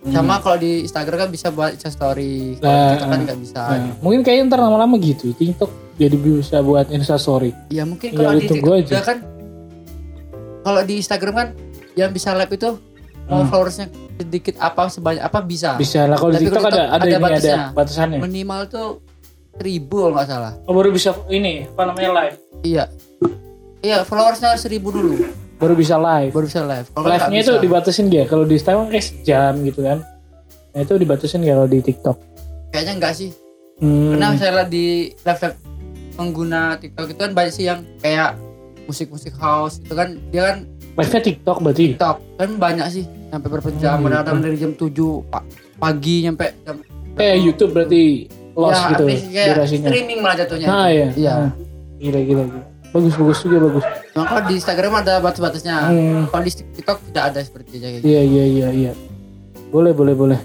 Sama 0.08 0.34
kalau 0.38 0.56
di 0.56 0.82
Instagram 0.82 1.16
kan 1.18 1.30
bisa 1.30 1.48
buat 1.48 1.70
Insta 1.72 1.88
story 1.88 2.56
kalau 2.56 2.68
Nah, 2.68 2.90
TikTok 2.90 3.08
kan 3.08 3.20
nggak 3.22 3.38
bisa 3.38 3.60
Nah, 3.66 3.94
mungkin 3.98 4.20
kayaknya 4.20 4.44
ntar 4.46 4.60
lama-lama 4.60 4.94
gitu 4.96 5.32
TikTok 5.32 5.70
jadi 5.94 6.14
bisa 6.14 6.60
buat 6.60 6.86
instastory. 6.88 7.50
ya 7.68 7.82
mungkin 7.82 8.10
tinggal 8.10 8.28
kalau 8.28 8.36
di 8.36 8.46
TikTok 8.46 8.72
aja. 8.74 8.84
juga 8.86 9.02
kan 9.02 9.18
kalau 10.62 10.80
di 10.82 10.94
Instagram 10.96 11.34
kan 11.34 11.48
yang 11.94 12.10
bisa 12.10 12.32
live 12.32 12.52
itu 12.52 12.70
mau 13.24 13.38
Hmm. 13.38 13.48
followersnya 13.48 13.86
sedikit 14.16 14.54
apa 14.56 14.86
sebanyak 14.86 15.20
apa 15.20 15.38
bisa 15.40 15.74
Bisa 15.74 16.04
lah 16.04 16.14
kalau 16.14 16.30
di 16.30 16.42
TikTok 16.42 16.64
ada 16.64 16.82
ada, 16.88 16.96
ada 16.96 17.06
ini 17.06 17.16
batasnya. 17.18 17.56
ada 17.62 17.74
batasannya. 17.74 18.18
minimal 18.20 18.60
tuh 18.66 18.88
seribu 19.52 19.96
kalau 20.02 20.14
nggak 20.14 20.28
salah 20.28 20.52
Oh, 20.62 20.72
baru 20.72 20.88
bisa 20.90 21.10
ini 21.26 21.64
apa 21.64 21.82
namanya 21.84 22.10
live. 22.14 22.36
iya 22.62 22.84
iya 23.80 24.02
followersnya 24.02 24.54
seribu 24.54 24.90
dulu 24.90 25.14
Baru 25.56 25.72
bisa 25.72 25.96
live. 25.96 26.30
baru 26.30 26.44
bisa 26.44 26.60
live 26.62 26.86
kalau 26.90 27.04
nggak 27.06 27.16
Live-nya 27.18 27.38
itu 27.38 27.50
bisa. 27.50 27.62
dibatasin 27.62 28.04
gak? 28.06 28.26
Kalau 28.26 28.44
di 28.44 28.54
Instagram 28.54 28.86
kayak 28.86 29.04
sejam 29.04 29.52
gitu 29.62 29.80
kan. 29.80 29.98
Nah 30.68 30.80
itu 30.80 30.92
dibatasin 30.94 31.40
gak 31.40 31.54
kalau 31.54 31.66
di 31.66 31.78
TikTok? 31.80 32.16
kayaknya 32.68 32.92
enggak 32.94 33.14
sih 33.14 33.30
Hmm. 33.76 34.10
karena 34.10 34.26
misalnya 34.30 34.64
di 34.66 34.86
live 35.14 35.40
live 35.42 35.56
pengguna 36.12 36.62
TikTok 36.76 37.06
itu 37.06 37.18
kan 37.18 37.32
banyak 37.32 37.52
sih 37.54 37.64
yang 37.64 37.80
kayak 37.98 38.36
musik-musik 38.82 39.32
house 39.34 39.78
itu 39.78 39.92
kan 39.92 40.16
dia 40.30 40.42
kan 40.46 40.56
Live-nya 40.94 41.20
TikTok 41.22 41.56
berarti? 41.58 41.84
TikTok 41.90 42.16
kan 42.34 42.50
banyak 42.56 42.86
sih 42.90 43.04
sampai 43.26 43.48
berapa 43.48 43.68
jam 43.74 43.96
Hmm, 43.98 44.40
dari 44.40 44.56
jam 44.56 44.72
7 44.72 44.92
pa- 45.24 45.44
pagi 45.74 46.16
nyampe 46.22 46.52
jam 46.62 46.76
Kayak 47.12 47.36
YouTube 47.38 47.72
berarti 47.72 48.28
lost 48.54 48.76
ya, 48.76 48.88
gitu 48.90 49.04
durasinya. 49.50 49.88
streaming 49.88 50.18
malah 50.20 50.36
jatuhnya 50.36 50.66
Nah 50.66 50.86
iya. 50.86 51.08
Iya. 51.12 51.34
Nah, 51.38 51.52
Gila 51.96 52.20
gila 52.22 52.42
gila. 52.44 52.64
Bagus 52.96 53.12
bagus 53.14 53.38
juga 53.40 53.56
bagus. 53.62 53.84
Nah, 54.10 54.24
kalau 54.24 54.42
di 54.42 54.54
Instagram 54.56 54.92
ada 54.96 55.14
batas-batasnya 55.18 55.76
Hmm. 55.84 56.24
kalau 56.26 56.42
di 56.42 56.52
TikTok 56.72 56.98
tidak 57.06 57.24
ada 57.28 57.40
seperti 57.40 57.70
itu 57.74 57.86
gitu. 57.92 58.04
Iya 58.04 58.22
iya 58.22 58.44
iya 58.46 58.68
iya. 58.72 58.92
Boleh 59.68 59.92
boleh 59.92 60.14
boleh. 60.14 60.40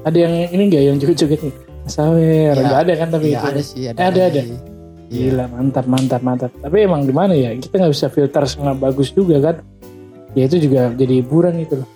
Ada 0.00 0.14
yang 0.16 0.32
ini 0.48 0.62
enggak 0.64 0.82
yang 0.84 0.96
joget-joget 0.96 1.40
nih? 1.42 1.54
Sawer, 1.84 2.22
Iya. 2.52 2.52
enggak 2.54 2.80
ada 2.80 2.92
kan 2.94 3.08
tapi 3.10 3.26
Iya 3.26 3.34
itu. 3.34 3.46
ada 3.48 3.62
sih 3.64 3.82
ada 3.84 3.98
Eh, 3.98 4.06
ada, 4.06 4.20
ada. 4.24 4.40
Gila 5.08 5.44
mantap 5.48 5.84
mantap 5.84 6.20
mantap. 6.20 6.50
Tapi 6.54 6.76
emang 6.78 7.02
gimana 7.02 7.32
ya? 7.32 7.50
Kita 7.52 7.74
nggak 7.76 7.90
bisa 7.90 8.06
filter 8.06 8.44
sangat 8.44 8.76
bagus 8.76 9.08
juga 9.10 9.40
kan? 9.42 9.56
Ya 10.32 10.44
itu 10.44 10.60
juga 10.60 10.92
jadi 10.92 11.18
hiburan 11.18 11.58
gitu 11.58 11.82
loh. 11.82 11.88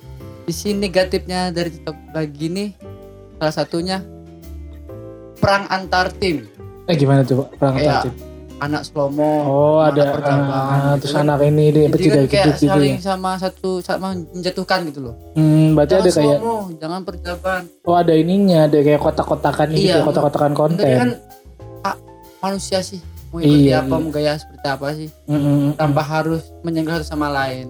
di 0.42 0.50
sini 0.50 0.82
negatifnya 0.82 1.54
dari 1.54 1.71
TikTok 1.71 1.94
lagi 2.11 2.50
nih 2.50 2.68
salah 3.38 3.54
satunya 3.54 4.02
perang 5.37 5.68
antar 5.68 6.11
tim 6.11 6.50
Eh 6.85 6.97
gimana 6.97 7.23
tuh? 7.23 7.47
Perang 7.54 7.78
Kayak 7.78 8.11
tatip? 8.11 8.14
Anak 8.62 8.83
slomo 8.83 9.33
Oh 9.42 9.78
ada 9.78 10.02
percobaan 10.09 10.47
ah, 10.49 10.95
gitu 10.95 11.02
terus 11.02 11.12
kan. 11.12 11.26
anak 11.26 11.38
ini 11.45 11.64
deh 11.69 11.83
jadi 11.83 11.90
pecah 11.90 12.09
kan 12.09 12.25
kayak 12.25 12.47
gitu 12.47 12.54
gitu 12.57 12.71
saling 12.71 12.95
ya. 12.95 13.02
sama 13.02 13.31
satu 13.37 13.71
sama 13.78 14.07
menjatuhkan 14.31 14.78
gitu 14.87 15.00
loh 15.02 15.14
Hmm, 15.33 15.75
berarti 15.75 15.92
jangan 15.92 16.00
ada 16.00 16.11
kayak 16.12 16.38
slomo 16.38 16.54
jangan 16.78 17.00
percobaan 17.02 17.62
oh 17.83 17.97
ada 17.97 18.14
ininya, 18.14 18.59
ada 18.64 18.78
kayak 18.78 19.00
kotak-kotakan 19.00 19.66
gitu, 19.71 19.83
Iya. 19.85 19.97
kotak-kotakan 20.02 20.52
konten. 20.52 20.97
Kan 20.97 21.11
ah, 21.83 21.97
manusia 22.40 22.78
sih 22.81 23.02
mau 23.28 23.38
ikuti 23.38 23.66
Iya, 23.66 23.81
apa 23.81 23.88
iya. 23.88 23.99
mau 23.99 24.11
gaya 24.11 24.33
seperti 24.37 24.66
apa 24.66 24.87
sih 24.92 25.09
Mm, 25.25 25.35
mm, 25.35 25.42
mm, 25.42 25.71
tanpa 25.75 26.02
harus 26.02 26.42
menyenggol 26.61 26.97
satu 26.97 27.09
sama 27.09 27.28
lain 27.28 27.66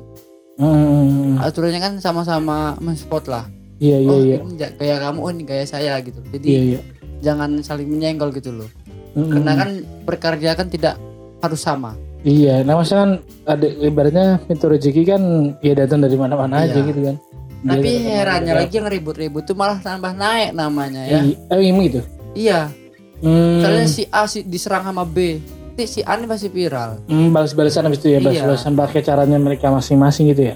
mm, 0.57 1.39
aturannya 1.41 1.81
kan 1.81 1.93
sama-sama 1.99 2.57
mensupport 2.79 3.25
lah 3.27 3.45
Iya 3.79 3.97
iya 3.99 4.11
oh 4.11 4.19
iya. 4.21 4.39
gaya 4.73 4.97
kamu 5.01 5.19
oh 5.19 5.31
ini 5.31 5.43
gaya 5.43 5.65
saya 5.65 5.99
gitu 5.99 6.19
jadi 6.29 6.47
Iya 6.47 6.63
iya. 6.69 6.81
jangan 7.21 7.59
saling 7.61 7.87
menyenggol 7.87 8.31
gitu 8.31 8.51
loh 8.53 8.69
Mm, 9.13 9.19
mm, 9.19 9.31
karena 9.31 9.53
kan 9.55 9.71
berkarya 10.03 10.53
kan 10.53 10.67
tidak 10.67 10.95
harus 11.39 11.61
sama 11.61 11.93
Iya, 12.23 12.63
nah 12.63 12.79
maksudnya 12.79 13.03
kan 13.03 13.13
ada 13.51 13.67
ibaratnya 13.83 14.27
pintu 14.41 14.71
rezeki 14.71 15.03
kan 15.05 15.23
ya 15.59 15.75
datang 15.75 15.99
dari 16.01 16.15
mana-mana 16.15 16.63
aja 16.63 16.79
Iya. 16.79 16.87
gitu 16.87 17.01
kan. 17.03 17.17
tapi 17.63 17.83
Dia- 17.85 18.03
herannya 18.19 18.55
lagi 18.57 18.75
yang 18.75 18.87
ribut-ribut 18.87 19.43
tuh 19.43 19.55
malah 19.55 19.79
tambah 19.79 20.11
naik 20.13 20.51
namanya 20.51 21.03
ya 21.03 21.21
Iya, 21.23 21.63
emang 21.63 21.85
gitu. 21.87 22.01
iya 22.33 22.71
Hmm, 23.19 23.63
misalnya 23.63 23.87
si 23.87 24.03
A 24.09 24.27
si 24.27 24.43
diserang 24.43 24.83
sama 24.83 25.03
B 25.03 25.39
nanti 25.69 25.87
si 25.89 26.01
A 26.03 26.15
ini 26.15 26.27
pasti 26.27 26.47
viral 26.47 27.07
hmm, 27.07 27.31
balas-balasan 27.31 27.87
habis 27.87 27.99
itu 27.99 28.11
ya, 28.11 28.19
Iya. 28.19 28.27
balas-balasan 28.43 28.73
pakai 28.75 29.01
caranya 29.01 29.39
mereka 29.39 29.71
masing-masing 29.71 30.31
gitu 30.31 30.51
ya. 30.51 30.55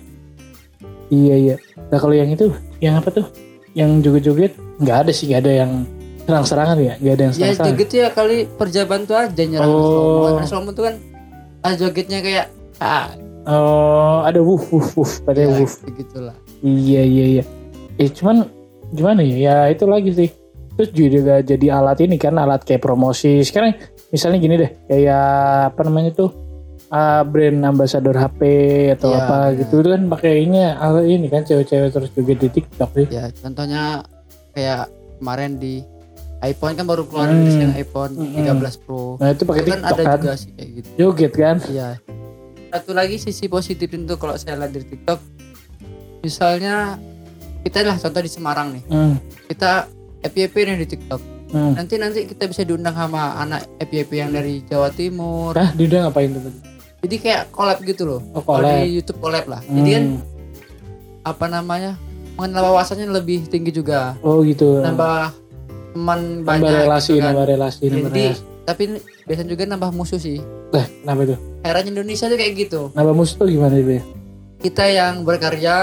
Iya 1.07 1.35
iya. 1.37 1.57
Nah 1.87 1.99
kalau 1.99 2.13
yang 2.13 2.27
itu, 2.27 2.51
yang 2.79 2.99
apa 2.99 3.15
tuh? 3.15 3.27
Yang 3.73 3.91
joget-joget 4.03 4.53
nggak 4.77 4.97
ada 5.07 5.11
sih, 5.11 5.31
nggak 5.31 5.41
ada 5.47 5.53
yang 5.57 5.71
serang-serangan 6.27 6.77
ya, 6.77 6.95
nggak 6.97 7.13
ada 7.13 7.23
yang 7.23 7.33
ya 7.33 7.39
serang-serangan. 7.39 7.67
joget 7.71 7.91
ya 7.93 8.07
kali 8.11 8.37
perjaban 8.51 9.01
tuh 9.03 9.17
aja 9.17 9.43
nyerang 9.43 9.67
Oh. 9.69 9.87
slomo 9.87 10.27
karena 10.29 10.45
slomo 10.45 10.71
tuh 10.73 10.85
kan 10.85 10.95
ah, 11.63 11.73
jogetnya 11.73 12.19
kayak 12.21 12.47
ah 12.79 13.09
Oh, 13.47 14.21
ada 14.21 14.43
wuf 14.43 14.67
wuf 14.69 14.91
wuf, 14.97 15.13
ada 15.25 15.39
ya, 15.39 15.55
wuf. 15.55 15.79
begitulah 15.81 16.35
Iya 16.59 16.99
iya 17.01 17.25
iya. 17.33 17.45
Eh 17.95 18.11
cuman 18.11 18.43
gimana 18.91 19.23
ya? 19.23 19.37
Ya 19.37 19.57
itu 19.69 19.87
lagi 19.87 20.11
sih. 20.11 20.31
Terus 20.75 20.91
juga 20.91 21.39
jadi 21.41 21.67
alat 21.71 22.03
ini 22.03 22.17
kan 22.17 22.35
alat 22.35 22.61
kayak 22.61 22.83
promosi. 22.83 23.39
Sekarang 23.41 23.79
misalnya 24.09 24.39
gini 24.39 24.55
deh, 24.57 24.71
kayak 24.85 25.23
apa 25.71 25.81
namanya 25.81 26.11
tuh 26.13 26.35
uh, 26.89 27.23
brand 27.23 27.63
ambassador 27.63 28.13
HP 28.13 28.41
atau 28.93 29.09
Iya, 29.09 29.19
apa 29.21 29.37
iya. 29.47 29.57
gitu 29.63 29.75
itu 29.79 29.89
kan 29.91 30.03
pakainya 30.09 30.65
alat 30.77 31.07
ini 31.07 31.27
kan 31.29 31.43
cewek-cewek 31.43 31.91
terus 31.93 32.11
juga 32.11 32.33
di 32.35 32.49
TikTok 32.51 32.91
sih. 32.95 33.07
ya 33.09 33.31
contohnya 33.33 33.83
kayak 34.53 34.91
kemarin 35.17 35.53
di 35.57 35.87
iPhone 36.39 36.75
kan 36.75 36.85
baru 36.85 37.03
keluar 37.03 37.29
Hmm. 37.29 37.43
desain 37.43 37.73
iPhone 37.75 38.13
Hmm. 38.13 38.37
13 38.37 38.77
Pro 38.79 39.17
Nah 39.17 39.31
itu 39.31 39.43
pakai 39.43 39.61
Itu 39.61 39.69
kan 39.69 39.79
TikTok 39.79 39.93
ada 39.93 40.03
kan, 40.05 40.19
juga 40.19 40.33
sih 40.35 40.51
kayak 40.53 40.69
gitu 40.75 40.89
joget 40.97 41.33
kan. 41.33 41.57
iya 41.67 41.89
satu 42.69 42.91
lagi 42.93 43.17
sisi 43.17 43.45
positif 43.47 43.89
itu 43.89 44.15
kalau 44.15 44.35
saya 44.35 44.59
lihat 44.59 44.71
di 44.71 44.85
TikTok 44.85 45.19
misalnya 46.21 47.01
kita 47.63 47.83
lah 47.83 47.97
contoh 47.97 48.21
di 48.21 48.29
Semarang 48.29 48.69
nih 48.73 48.83
Hmm, 48.87 49.15
kita 49.47 49.89
FYP 50.23 50.55
nih 50.65 50.77
di 50.79 50.89
TikTok 50.89 51.21
hmm. 51.51 51.73
nanti 51.75 51.95
nanti 51.97 52.21
kita 52.27 52.45
bisa 52.45 52.63
diundang 52.63 52.93
sama 52.93 53.39
anak 53.39 53.65
FYP 53.81 54.11
yang 54.19 54.31
dari 54.31 54.61
Jawa 54.63 54.91
Timur 54.91 55.53
Nah, 55.53 55.73
dia 55.73 55.87
udah 55.87 56.01
ngapain 56.05 56.31
tuh 56.31 56.53
jadi 56.99 57.17
kayak 57.19 57.43
collab 57.49 57.79
gitu 57.81 58.03
loh 58.05 58.21
Oh, 58.31 58.41
kalau 58.41 58.61
collab. 58.61 58.77
di 58.77 58.89
YouTube 58.93 59.19
collab 59.19 59.45
lah 59.47 59.61
jadi 59.65 59.91
kan 59.95 60.05
Hmm. 60.07 60.21
apa 61.25 61.47
namanya 61.49 61.93
mengenal 62.37 62.63
wawasannya 62.69 63.09
lebih 63.09 63.47
tinggi 63.47 63.73
juga 63.73 64.15
Oh 64.21 64.43
gitu. 64.43 64.79
nambah 64.79 65.33
teman 65.97 66.21
Nambah 66.39 66.61
banyak 66.61 66.73
relasi, 66.83 67.09
gitu 67.09 67.17
kan. 67.17 67.25
nambah 67.27 67.45
relasi, 67.49 67.83
nambah 67.83 68.11
jadi 68.11 68.23
relasi. 68.29 68.43
tapi 68.63 68.83
biasanya 69.25 69.49
juga 69.49 69.63
nambah 69.67 69.91
musuh 69.91 70.21
sih 70.21 70.39
Lah, 70.69 70.85
kenapa 70.85 71.21
itu? 71.25 71.37
herannya 71.63 71.91
Indonesia 71.91 72.27
tuh 72.27 72.37
kayak 72.37 72.53
gitu 72.55 72.81
Nambah 72.93 73.15
musuh 73.15 73.35
tuh 73.37 73.49
gimana 73.49 73.75
itu 73.75 73.93
ya? 73.97 74.03
kita 74.59 74.85
yang 74.85 75.15
berkarya 75.23 75.77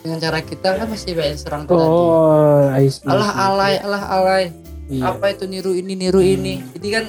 dengan 0.00 0.18
cara 0.18 0.38
kita 0.38 0.68
kan 0.74 0.86
masih 0.86 1.12
banyak 1.12 1.36
serang 1.36 1.62
tuh 1.64 1.74
Oh, 1.74 2.68
I 2.70 2.86
see. 2.86 3.04
alah 3.04 3.30
alay 3.44 3.74
alah 3.78 4.04
alay 4.10 4.44
Iya. 4.84 5.00
apa 5.10 5.30
itu 5.30 5.44
niru 5.44 5.72
ini 5.72 5.92
niru 5.94 6.20
ini 6.20 6.60
jadi 6.72 6.88
kan 6.92 7.04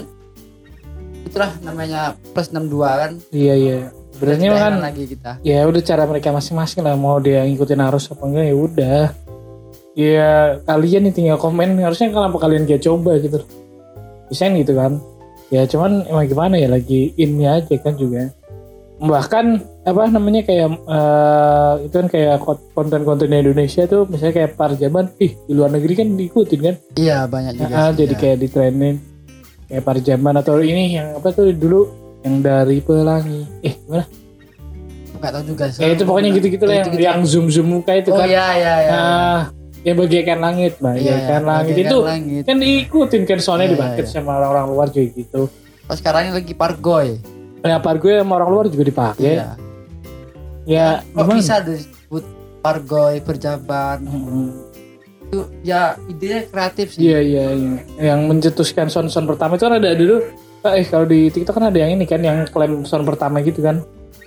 itulah 1.26 1.52
namanya 1.60 2.16
plus 2.32 2.48
62 2.48 2.72
kan 2.72 3.12
Iya 3.30 3.54
iya. 3.54 3.80
Sebenarnya 4.10 4.48
kan 4.50 4.60
heran 4.72 4.80
lagi 4.80 5.04
kita 5.06 5.32
ya 5.42 5.60
udah 5.62 5.82
cara 5.82 6.04
mereka 6.06 6.32
masing-masing 6.32 6.80
lah 6.82 6.96
mau 6.96 7.20
dia 7.20 7.44
ngikutin 7.44 7.82
arus 7.84 8.08
apa 8.08 8.24
enggak 8.24 8.46
ya 8.46 8.56
udah. 8.56 9.02
Ya 9.96 10.32
kalian 10.62 11.08
nih 11.08 11.14
tinggal 11.14 11.38
komen 11.38 11.80
harusnya 11.80 12.12
kenapa 12.12 12.36
kalian 12.38 12.64
gak 12.64 12.84
coba 12.84 13.16
gitu. 13.18 13.40
Bisa 14.28 14.52
gitu 14.52 14.74
kan. 14.74 15.00
Ya 15.48 15.64
cuman 15.64 16.04
emang 16.04 16.26
gimana 16.26 16.56
ya 16.56 16.68
lagi 16.68 17.16
ini 17.16 17.46
aja 17.46 17.72
kan 17.78 17.96
juga. 17.96 18.28
Bahkan 18.96 19.46
apa 19.84 20.02
namanya 20.08 20.42
kayak 20.42 20.68
eh, 20.72 21.74
itu 21.82 21.96
kan 21.96 22.08
kayak 22.08 22.40
kon- 22.40 22.64
konten-konten 22.74 23.28
Indonesia 23.30 23.84
tuh 23.86 24.04
misalnya 24.04 24.36
kayak 24.36 24.52
Parjaban, 24.54 25.12
ih 25.18 25.36
di 25.38 25.54
luar 25.54 25.68
negeri 25.70 25.94
kan 25.94 26.08
diikutin 26.12 26.60
kan. 26.62 26.76
iya 26.96 27.24
banyak 27.24 27.56
juga 27.56 27.74
Ah, 27.74 27.90
sih, 27.90 28.02
jadi 28.02 28.14
ya. 28.14 28.20
kayak 28.20 28.38
di 28.38 28.48
trending 28.48 28.96
kayak 29.68 29.84
Parjaban 29.84 30.36
atau 30.36 30.58
ini 30.58 30.96
yang 30.96 31.12
apa 31.14 31.28
tuh 31.30 31.52
dulu 31.52 31.92
yang 32.22 32.40
dari 32.40 32.80
pelangi. 32.80 33.44
Eh 33.62 33.76
gimana? 33.78 34.06
nggak 35.16 35.32
tahu 35.32 35.44
juga 35.46 35.64
Ya 35.72 35.88
itu 35.90 36.04
pokoknya 36.04 36.30
gitu-gitu 36.34 36.64
lah 36.64 36.76
yang, 36.76 36.88
Gitu-gitu. 36.88 37.06
yang 37.06 37.20
zoom 37.24 37.46
zoom 37.48 37.68
muka 37.72 37.92
itu 37.94 38.10
oh 38.10 38.18
kan. 38.18 38.28
iya 38.28 38.46
iya 38.54 38.74
iya 38.80 38.92
Ah, 38.94 39.42
yang 39.86 39.96
bagaikan 39.96 40.40
langit, 40.40 40.74
Iya, 40.76 40.82
bagaikan 40.82 41.44
langit 41.46 41.72
bagaikan 41.72 41.86
itu 41.86 41.98
langit. 42.02 42.44
kan 42.44 42.56
diikutin 42.58 43.22
kan 43.24 43.38
soalnya 43.38 43.68
Iya, 43.68 43.74
dipakai 43.76 44.02
iya. 44.02 44.10
sama 44.10 44.32
orang-orang 44.36 44.66
luar 44.68 44.88
juga 44.90 45.08
gitu. 45.14 45.42
oh 45.86 45.96
sekarang 45.96 46.22
ini 46.26 46.34
lagi 46.36 46.54
pargoy 46.54 47.22
Kenapa 47.58 47.94
gue 47.94 48.14
sama 48.16 48.34
orang 48.36 48.50
luar 48.52 48.66
juga 48.68 48.84
dipakai? 48.84 49.26
iya 49.32 49.54
Ya 50.64 50.88
kok 51.08 51.22
gimana? 51.24 51.38
bisa 51.38 51.56
disebut 51.60 52.24
pargoy 52.60 53.22
perjaban 53.22 54.02
Mm-mm. 54.02 54.50
itu 55.24 55.38
ya 55.62 55.82
idenya 56.04 56.46
kreatif 56.48 56.88
sih 56.92 57.02
Iya 57.04 57.20
iya 57.20 57.46
iya. 57.52 57.74
Yang 58.04 58.20
mencetuskan 58.28 58.88
sound-sound 58.88 59.26
pertama 59.28 59.54
itu 59.54 59.64
kan 59.64 59.76
ada 59.76 59.94
dulu. 59.94 60.22
Eh 60.64 60.82
kalau 60.84 61.06
di 61.06 61.30
TikTok 61.30 61.54
kan 61.56 61.70
ada 61.70 61.78
yang 61.78 61.94
ini 61.94 62.04
kan 62.04 62.18
yang 62.20 62.46
klaim 62.48 62.82
sound 62.84 63.06
pertama 63.06 63.38
gitu 63.40 63.58
kan. 63.60 63.86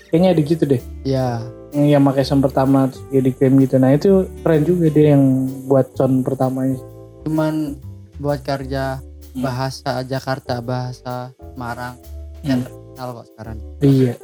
Kayaknya 0.09 0.29
ada 0.31 0.43
gitu 0.43 0.65
deh. 0.65 0.83
iya. 1.03 1.41
Yang 1.69 2.00
pakai 2.03 2.25
sound 2.25 2.41
pertama 2.41 2.79
dia 3.07 3.21
diklaim 3.21 3.57
gitu. 3.59 3.77
Nah 3.77 3.93
itu 3.93 4.11
keren 4.41 4.65
juga 4.65 4.88
dia 4.88 5.12
yang 5.12 5.25
buat 5.65 5.93
sound 5.93 6.25
pertamanya. 6.25 6.81
Cuman 7.23 7.77
buat 8.17 8.41
karya 8.41 9.05
Hmm. 9.29 9.45
bahasa 9.45 10.00
Jakarta 10.03 10.59
bahasa 10.59 11.29
Semarang 11.53 12.00
Hmm. 12.41 12.47
yang 12.47 12.61
terkenal 12.62 13.09
kok 13.12 13.27
sekarang. 13.29 13.57
Iya. 13.79 14.15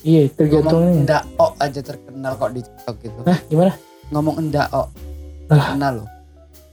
Iya 0.00 0.20
ngomong 0.22 0.32
tergantung 0.32 0.84
endak 0.96 1.22
o 1.36 1.46
aja 1.54 1.80
terkenal 1.82 2.32
kok 2.34 2.50
di 2.50 2.60
TikTok 2.62 2.96
gitu. 2.98 3.20
Nah 3.22 3.38
gimana? 3.44 3.72
Ngomong 4.08 4.36
endak 4.40 4.66
o 4.70 4.82
terkenal 5.46 5.92
loh. 5.94 6.08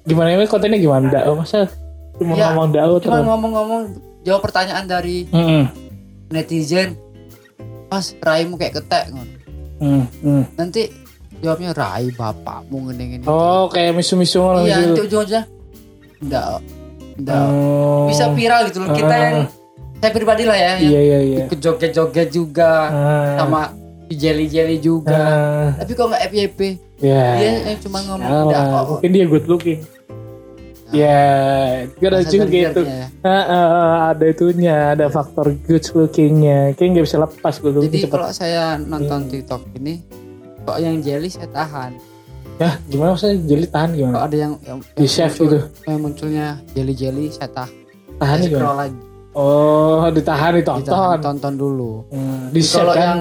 Gimana 0.02 0.28
ini 0.32 0.48
kontennya 0.48 0.80
gimana? 0.80 1.12
Dao 1.12 1.36
masa 1.36 1.68
cuma 2.16 2.34
Ya, 2.34 2.50
ngomong 2.50 2.72
dao 2.72 2.96
cuma 2.98 3.20
terus? 3.20 3.28
ngomong-ngomong 3.28 3.82
jawab 4.24 4.42
pertanyaan 4.42 4.88
dari 4.88 5.28
Mm-mm. 5.28 5.68
netizen 6.30 6.96
pas 7.88 8.06
raimu 8.20 8.56
kayak 8.56 8.74
ketek 8.76 9.06
ngono. 9.10 9.34
Mm, 9.78 10.04
mm. 10.22 10.44
nanti 10.58 10.90
jawabnya 11.38 11.70
rai 11.72 12.10
bapakmu 12.10 12.90
ngene 12.90 13.04
ngene 13.14 13.26
oh 13.26 13.70
kayak 13.70 13.94
misu-misu 13.94 14.42
ngono 14.42 14.66
iya 14.66 14.82
gitu 14.82 14.90
nanti 14.90 15.02
ujung-ujungnya 15.06 15.44
enggak 16.18 16.46
enggak. 17.16 17.46
Oh. 17.46 18.10
bisa 18.10 18.26
viral 18.34 18.62
gitu 18.68 18.78
loh 18.82 18.90
kita 18.92 19.06
Ah. 19.08 19.22
yang 19.22 19.38
saya 19.98 20.12
pribadi 20.14 20.44
lah 20.44 20.58
ya 20.58 20.74
iya 20.82 21.00
iya 21.00 21.20
iya 21.22 21.38
ikut 21.46 21.60
joget-joget 21.62 22.30
juga 22.34 22.72
Ah. 22.90 23.36
sama 23.38 23.62
jelly-jelly 24.10 24.78
juga 24.82 25.14
Ah. 25.14 25.68
tapi 25.78 25.92
kok 25.94 26.06
nggak 26.10 26.24
FYP 26.26 26.60
ya 26.98 27.24
dia 27.38 27.50
yang 27.70 27.80
cuma 27.80 28.02
ngomong 28.02 28.30
O. 28.50 28.98
mungkin 28.98 29.12
dia 29.14 29.26
good 29.30 29.46
looking 29.46 29.80
Ya 30.90 31.20
gara 31.94 32.18
Bahasa 32.18 32.32
juga 32.32 32.44
terbiarnya 32.46 32.72
itu 32.72 32.82
ya. 32.82 33.06
Ah, 33.20 33.44
ah, 33.44 33.68
ada 34.10 34.26
itunya 34.26 34.76
ada 34.92 35.06
faktor 35.08 35.52
good 35.64 35.84
lookingnya. 35.92 36.72
Kayak 36.74 36.90
nggak 36.94 37.06
bisa 37.06 37.18
lepas 37.20 37.54
looking 37.60 37.84
jadi 37.86 38.00
cepet. 38.02 38.14
kalau 38.14 38.30
saya 38.32 38.64
nonton 38.78 39.20
Hmm. 39.22 39.30
TikTok 39.30 39.62
ini 39.76 39.94
kok 40.64 40.78
yang 40.78 40.96
jelly 41.00 41.28
saya 41.28 41.50
tahan. 41.50 41.92
Ya 42.58 42.80
gimana 42.86 43.14
maksudnya 43.14 43.38
jadi 43.44 43.66
tahan 43.68 43.90
kalau 43.90 44.00
gimana 44.00 44.18
ada 44.24 44.38
yang 44.38 44.54
yang, 44.64 44.78
di 44.82 45.06
chef 45.06 45.30
muncul- 45.30 45.46
gitu? 45.46 45.58
yang 45.86 46.00
munculnya 46.00 46.48
jelly-jelly 46.72 47.26
saya 47.30 47.50
tahan 47.54 47.74
tahan 48.18 48.38
saya 48.40 48.50
gimana? 48.50 48.74
lagi. 48.80 49.00
Oh 49.32 50.06
ditahan 50.10 50.52
ditonton. 50.56 50.88
Ditahan, 50.88 51.20
tonton 51.22 51.54
dulu. 51.54 51.92
Hmm, 52.10 52.50
di 52.50 52.62
kalau 52.64 52.92
kan? 52.92 53.04
yang 53.04 53.20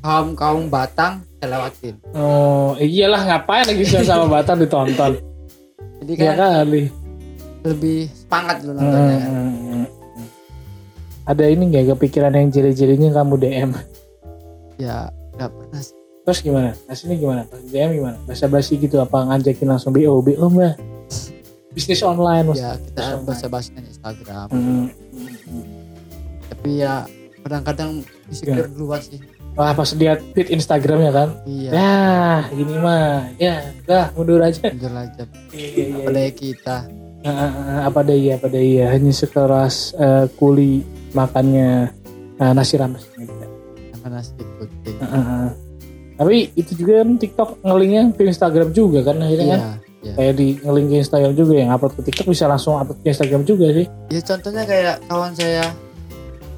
kaum 0.00 0.28
kaum 0.32 0.62
batang 0.66 1.20
saya 1.36 1.48
lewatin. 1.52 1.94
Oh 2.12 2.74
iyalah 2.76 3.22
ngapain 3.24 3.64
lagi 3.64 3.84
sama 3.84 4.26
Batam 4.26 4.56
ditonton 4.58 5.12
jadi 6.02 6.12
ya 6.16 6.32
kan 6.36 6.50
kali. 6.62 6.82
lebih 7.66 7.98
semangat 8.12 8.56
dulu 8.62 8.72
nontonnya. 8.78 9.18
kan. 9.18 9.32
Hmm. 9.32 9.86
ada 11.26 11.44
ini 11.50 11.62
nggak 11.72 11.84
kepikiran 11.96 12.32
yang 12.34 12.48
jeli-jelinya 12.52 13.10
kamu 13.16 13.34
DM 13.40 13.70
ya 14.76 15.10
nggak 15.36 15.50
pernah 15.50 15.80
sih. 15.80 15.96
terus 16.26 16.40
gimana? 16.42 16.70
Hasilnya 16.90 17.16
gimana? 17.22 17.42
Pas 17.46 17.62
DM 17.62 17.90
gimana? 18.02 18.16
Basa 18.26 18.46
basi 18.50 18.74
gitu 18.76 18.98
apa 18.98 19.30
ngajakin 19.30 19.68
langsung 19.70 19.94
BO 19.94 20.20
BO 20.22 20.46
mbak? 20.50 20.74
Bisnis 21.76 22.00
online 22.00 22.56
ya 22.56 22.76
kita 22.80 23.20
bahasa 23.24 23.46
bahasa 23.52 23.70
Instagram. 23.76 24.48
Hmm. 24.48 24.86
tapi 26.46 26.82
ya 26.82 27.04
kadang-kadang 27.44 28.02
insecure 28.26 28.66
duluan 28.74 28.98
sih 28.98 29.22
wah 29.56 29.72
pas 29.72 29.90
lihat 29.96 30.20
feed 30.36 30.52
Instagramnya 30.52 31.10
kan? 31.10 31.28
Iya. 31.48 31.70
Ya 31.72 31.96
gini 32.52 32.76
mah. 32.76 33.32
Ya 33.40 33.72
udah 33.82 34.04
mundur 34.12 34.40
aja. 34.44 34.68
Jujur 34.70 34.92
aja. 34.92 35.24
Iya 35.50 35.66
iya 35.72 35.84
iya 35.90 36.04
pada 36.04 36.20
kita? 36.30 36.76
Ah, 37.26 37.30
ah, 37.32 37.50
ah, 37.50 37.80
apa 37.90 38.00
daya 38.06 38.38
apa 38.38 38.46
daya? 38.52 38.92
Hanya 38.92 39.10
sekeras 39.10 39.96
eh, 39.96 40.30
kuli 40.36 40.84
makannya 41.16 41.90
eh, 42.38 42.52
nasi 42.52 42.76
rames. 42.76 43.08
Sama 43.96 44.08
nasi 44.12 44.36
putih. 44.60 44.94
Ah, 45.00 45.16
ah. 45.16 45.48
tapi 46.16 46.52
itu 46.56 46.72
juga 46.76 47.02
kan 47.02 47.18
TikTok 47.18 47.50
ngelinknya 47.64 48.02
ke 48.14 48.22
Instagram 48.28 48.70
juga 48.70 49.02
kan 49.02 49.18
akhirnya 49.18 49.48
kan? 49.48 49.60
Iya 49.60 49.86
iya. 50.06 50.14
Kayak 50.14 50.34
di 50.38 50.48
ngelink 50.62 50.86
ke 50.86 50.96
Instagram 51.02 51.32
juga 51.34 51.52
yang 51.58 51.70
upload 51.74 51.92
ke 51.98 52.02
TikTok 52.12 52.26
bisa 52.30 52.44
langsung 52.46 52.78
upload 52.78 52.98
ke 53.02 53.08
Instagram 53.10 53.42
juga 53.42 53.66
sih. 53.74 53.86
Ya 54.12 54.20
contohnya 54.22 54.62
kayak 54.68 54.94
kawan 55.10 55.32
saya. 55.34 55.66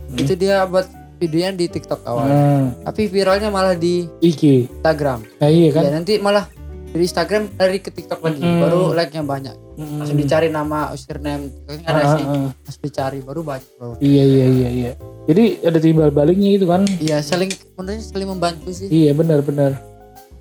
Hmm. 0.09 0.25
itu 0.25 0.33
dia 0.40 0.64
buat 0.64 0.88
videonya 1.19 1.53
di 1.53 1.67
TikTok 1.67 2.01
awal. 2.05 2.25
Hmm. 2.25 2.65
tapi 2.81 3.07
viralnya 3.07 3.49
malah 3.49 3.75
di 3.75 4.07
IG 4.21 4.71
Instagram. 4.73 5.27
Nah 5.37 5.49
iya 5.49 5.69
kan? 5.69 5.83
Ya 5.83 5.91
nanti 5.93 6.17
malah 6.17 6.47
dari 6.89 7.05
Instagram 7.05 7.53
dari 7.53 7.79
ke 7.79 7.91
TikTok 7.91 8.23
lagi 8.23 8.39
Hmm. 8.39 8.61
baru 8.61 8.81
like 8.93 9.11
nya 9.11 9.21
banyak. 9.21 9.57
Hmm. 9.75 10.03
langsung 10.03 10.17
dicari 10.17 10.49
nama 10.49 10.91
username 10.91 11.55
kan 11.63 11.79
Ah, 11.81 11.91
ada 11.93 12.01
ah, 12.01 12.11
sih. 12.13 12.25
ah. 12.25 12.51
langsung 12.51 12.83
dicari 12.83 13.19
baru 13.21 13.41
banyak 13.43 13.69
bro 13.79 13.95
iya 14.01 14.25
iya 14.25 14.47
iya 14.49 14.69
iya. 14.73 14.93
Jadi 15.25 15.45
ada 15.61 15.79
timbal 15.79 16.11
baliknya 16.11 16.51
itu 16.53 16.65
kan? 16.65 16.83
Iya 16.99 17.21
saling 17.21 17.53
menurutnya 17.77 18.03
saling 18.03 18.29
membantu 18.29 18.71
sih. 18.73 18.89
Iya 18.89 19.13
benar 19.13 19.39
benar. 19.41 19.79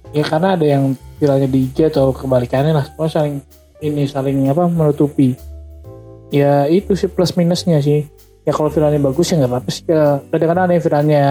Ya 0.09 0.23
karena 0.23 0.55
ada 0.55 0.63
yang 0.63 0.95
viralnya 1.17 1.45
di 1.45 1.67
IG 1.67 1.85
atau 1.85 2.09
kebalikannya 2.09 2.71
lah. 2.71 2.87
Semua 2.87 3.05
saling 3.07 3.37
ini 3.77 4.07
saling 4.07 4.47
apa 4.47 4.65
menutupi. 4.65 5.35
Ya 6.27 6.65
itu 6.65 6.91
sih 6.91 7.07
plus 7.07 7.31
minusnya 7.33 7.77
sih 7.77 8.07
ya 8.47 8.55
kalau 8.55 8.71
viralnya 8.71 8.97
bagus 8.97 9.27
ya 9.27 9.35
nggak 9.37 9.51
apa-apa 9.51 9.69
sih 9.69 9.83
Ya, 9.85 10.23
kadang-kadang 10.25 10.63
ada 10.63 10.73
yang 10.73 10.83
viralnya 10.83 11.23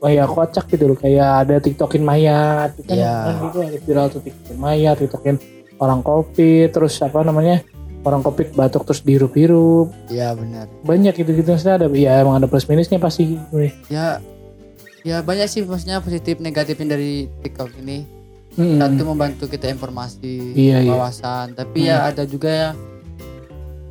kayak 0.00 0.26
kocak 0.26 0.64
gitu 0.70 0.84
loh 0.86 0.96
kayak 0.96 1.28
ada 1.44 1.54
tiktokin 1.58 2.00
mayat 2.00 2.72
gitu 2.72 2.88
kan, 2.88 2.96
Iya. 2.96 3.14
kan 3.20 3.34
gitu 3.44 3.58
ada 3.60 3.78
viral 3.82 4.06
tuh 4.08 4.20
tiktokin 4.22 4.56
mayat 4.56 4.96
tiktokin 4.96 5.36
orang 5.76 6.00
covid 6.00 6.68
terus 6.70 6.94
apa 7.00 7.20
namanya 7.20 7.60
orang 8.00 8.22
covid 8.22 8.54
batuk 8.54 8.86
terus 8.86 9.02
dihirup-hirup 9.02 9.92
iya 10.08 10.32
benar 10.32 10.70
banyak 10.80 11.12
gitu-gitu 11.12 11.50
maksudnya 11.50 11.76
ada 11.76 11.86
ya 11.90 12.22
emang 12.22 12.38
ada 12.38 12.48
plus 12.48 12.64
minusnya 12.64 12.96
pasti 12.96 13.36
Wih. 13.50 13.74
ya 13.90 14.22
ya 15.02 15.20
banyak 15.20 15.48
sih 15.48 15.64
maksudnya 15.64 15.98
positif 15.98 16.38
negatifnya 16.38 16.94
dari 16.94 17.28
TikTok 17.40 17.74
ini 17.76 18.04
Mm-mm. 18.50 18.78
satu 18.78 19.02
membantu 19.04 19.44
kita 19.46 19.68
informasi 19.68 20.56
Iya, 20.56 20.80
iya. 20.80 20.90
wawasan 20.90 21.52
tapi 21.52 21.86
ya 21.86 22.08
ada 22.08 22.24
juga 22.24 22.48
yang 22.48 22.74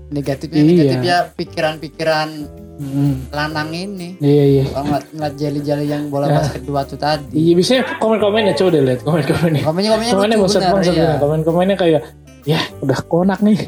negatifnya 0.10 0.58
Iya. 0.58 0.68
negatif 0.68 1.00
ya 1.04 1.18
pikiran-pikiran 1.32 2.30
Mm-mm. 2.76 3.28
lanang 3.30 3.70
ini 3.70 4.16
iya 4.18 4.44
iya 4.50 4.64
Kalau 4.66 4.88
ngeliat, 4.88 5.06
ngeliat 5.12 5.34
jeli-jeli 5.36 5.86
yang 5.86 6.08
bola 6.08 6.26
Ya. 6.26 6.36
basket 6.38 6.64
dua 6.64 6.82
tuh 6.84 6.96
tadi 6.96 7.36
Iya 7.36 7.52
biasanya 7.54 7.84
komen-komennya 7.98 8.54
coba 8.56 8.70
deh 8.70 8.82
lihat 8.82 9.00
komen-komennya. 9.02 9.62
komennya 9.62 9.90
komennya 9.92 10.14
Komennya 10.14 10.38
lucu 10.38 10.44
bangsat 10.46 10.62
benar 10.62 10.74
bangsat 10.74 10.94
ya. 10.94 11.04
bener. 11.04 11.18
Komen-komennya 11.20 11.76
kayak 11.76 12.02
ya 12.46 12.60
udah 12.80 13.00
konak 13.04 13.40
nih. 13.42 13.60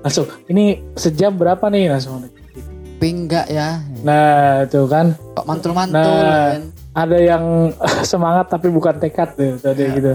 Langsung 0.00 0.26
ini 0.46 0.64
sejam 0.94 1.32
berapa 1.32 1.66
nih 1.66 1.84
langsung. 1.88 2.24
enggak 2.96 3.46
ya 3.46 3.84
Nah 4.02 4.64
itu 4.64 4.80
kan 4.86 5.12
kok 5.30 5.44
mantul-mantul 5.44 6.00
Nah. 6.00 6.56
kan 6.56 6.60
ada 6.96 7.18
yang 7.20 7.44
semangat 8.08 8.48
tapi 8.48 8.66
bukan 8.66 8.96
tekad 8.96 9.36
deh 9.36 9.52
tadi 9.56 9.82
Ya. 9.82 9.92
gitu. 9.92 10.12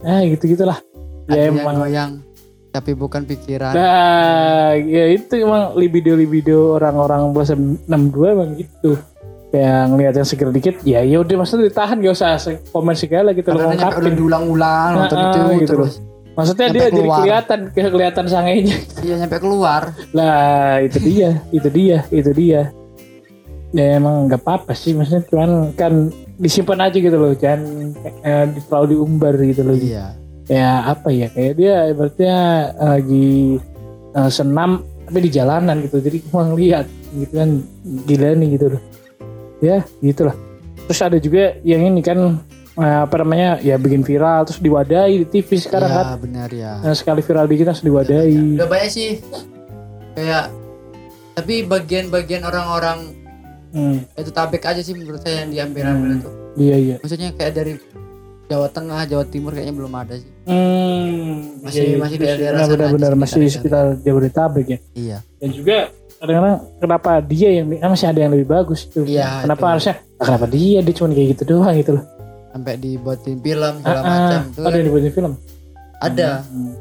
Eh 0.00 0.20
gitu 0.30 0.44
gitulah. 0.48 0.78
ada 1.26 1.34
Ya 1.34 1.50
yang 1.50 1.58
emang. 1.58 1.76
goyang 1.76 2.12
tapi 2.78 2.94
bukan 2.94 3.22
pikiran 3.22 3.72
Nah 3.72 4.72
ya 4.74 5.04
itu 5.08 5.34
emang 5.36 5.74
libido-libido 5.74 6.74
orang-orang 6.74 7.30
bahasa 7.30 7.52
62 7.52 7.90
emang 8.28 8.50
gitu. 8.54 8.94
Yang 9.48 9.84
ngeliat 9.88 10.14
yang 10.14 10.26
seger 10.26 10.48
dikit 10.50 10.76
ya 10.82 11.00
ya 11.00 11.18
udah 11.18 11.36
maksudnya 11.36 11.66
ditahan 11.66 11.98
gak 11.98 12.12
usah 12.12 12.36
komen 12.68 12.92
segala 12.92 13.32
gitu 13.32 13.48
loh 13.48 13.64
Karena 13.66 13.90
udah 13.90 14.12
diulang-ulang 14.12 14.90
nonton 14.94 15.16
Nah, 15.16 15.28
itu 15.28 15.40
gitu 15.58 15.72
terus 15.74 15.94
Maksudnya 16.30 16.66
Sampai 16.66 16.76
dia 16.76 16.86
jadi 16.86 17.00
keluar. 17.00 17.18
kelihatan 17.18 17.60
kelihatan 17.74 18.24
sangainya. 18.26 18.76
iya 19.00 19.14
nyampe 19.18 19.38
keluar 19.38 19.82
Lah 20.12 20.78
itu 20.78 20.98
dia, 21.00 21.42
itu 21.50 21.66
dia, 21.68 22.06
itu 22.08 22.30
dia. 22.30 22.70
Ya 23.68 23.96
emang 23.96 24.24
nggak 24.24 24.40
apa-apa 24.40 24.72
sih, 24.72 24.94
maksudnya 24.94 25.26
cuman 25.26 25.50
kan 25.74 26.08
disimpan 26.36 26.86
aja 26.86 26.96
gitu 26.96 27.12
loh, 27.12 27.34
jangan 27.34 27.90
eh, 28.22 28.44
di- 28.48 28.62
terlalu 28.64 28.86
diumbar 28.94 29.34
gitu 29.36 29.60
loh. 29.60 29.74
iya 29.74 30.14
Ya 30.48 30.80
apa 30.86 31.08
ya, 31.08 31.28
kayak 31.28 31.54
dia 31.54 31.74
ibaratnya 31.86 32.36
lagi 32.74 33.60
eh, 34.10 34.30
senam 34.30 34.80
tapi 35.04 35.18
di 35.20 35.30
jalanan 35.30 35.80
gitu, 35.80 36.00
jadi 36.00 36.20
cuma 36.22 36.44
ngeliat 36.46 36.84
gitu 37.14 37.32
kan 37.34 37.50
gila 38.04 38.28
nih 38.34 38.48
gitu 38.54 38.66
loh. 38.70 38.82
Ya 39.60 39.84
gitulah. 39.98 40.36
Terus 40.84 41.00
ada 41.00 41.16
juga 41.16 41.42
yang 41.62 41.84
ini 41.84 42.00
kan 42.00 42.40
eh, 42.74 42.98
apa 43.02 43.14
namanya 43.18 43.60
ya 43.60 43.76
bikin 43.76 44.00
viral 44.00 44.44
terus 44.44 44.56
diwadahi 44.58 45.20
di 45.20 45.26
TV 45.26 45.48
sekarang 45.58 45.90
kan. 45.90 46.04
iya 46.06 46.16
benar 46.16 46.48
ya 46.50 46.72
Nah, 46.78 46.94
sekali 46.94 47.20
viral 47.20 47.44
dikit 47.44 47.66
harus 47.68 47.82
diwadahi. 47.82 48.56
udah 48.56 48.68
banyak 48.68 48.88
sih 48.88 49.10
kayak 50.14 50.48
tapi 51.34 51.62
bagian-bagian 51.62 52.42
orang-orang 52.42 53.14
Hmm, 53.68 54.00
itu 54.16 54.32
tabek 54.32 54.64
aja 54.64 54.80
sih 54.80 54.96
menurut 54.96 55.20
saya 55.20 55.44
yang 55.44 55.52
diambil 55.52 55.92
ambil 55.92 56.10
itu 56.16 56.30
iya 56.56 56.76
iya. 56.78 56.96
maksudnya 56.98 57.28
kayak 57.30 57.52
dari 57.52 57.72
Jawa 58.48 58.66
Tengah 58.66 59.04
Jawa 59.04 59.24
Timur 59.24 59.52
kayaknya 59.52 59.74
belum 59.74 59.92
ada 59.92 60.14
sih 60.14 60.30
Hmm, 60.42 61.60
Masih- 61.60 61.76
iya, 61.78 61.84
iya. 61.86 61.98
masih 61.98 62.16
daerah-daerah 62.16 62.56
benar, 62.56 62.64
sana 62.64 62.72
benar, 62.72 62.86
aja, 62.86 62.94
benar, 62.96 63.12
masih 63.14 63.38
di 63.38 63.50
sekitar- 63.50 63.96
Jabodetabek 64.00 64.66
ya. 64.66 64.78
iya 64.94 65.18
Dan 65.36 65.50
juga 65.50 65.76
kadang-kadang 66.16 66.56
kenapa 66.76 67.10
dia 67.20 67.48
yang 67.52 67.66
kan 67.72 67.88
masih 67.88 68.06
ada 68.06 68.18
yang 68.18 68.32
lebih 68.32 68.48
bagus 68.48 68.80
itu. 68.82 69.06
Iya, 69.06 69.44
Kenapa 69.44 69.60
itu. 69.60 69.70
harusnya? 69.70 69.94
Nah, 70.10 70.24
kenapa 70.24 70.46
dia 70.48 70.78
dia 70.80 70.92
cuma 70.92 71.08
kayak 71.10 71.28
gitu 71.30 71.42
doang 71.46 71.76
gitu 71.76 71.92
loh. 71.94 72.04
sampai 72.48 72.74
dibuatin 72.76 73.36
film 73.38 73.74
segala 73.78 74.00
Ah, 74.00 74.02
macam 74.02 74.40
ah, 74.40 74.42
tuh 74.50 74.62
ada 74.64 74.74
yang 74.74 74.86
dibuatin 74.88 75.12
film. 75.12 75.32
ada 76.00 76.28
Hmm. 76.42 76.72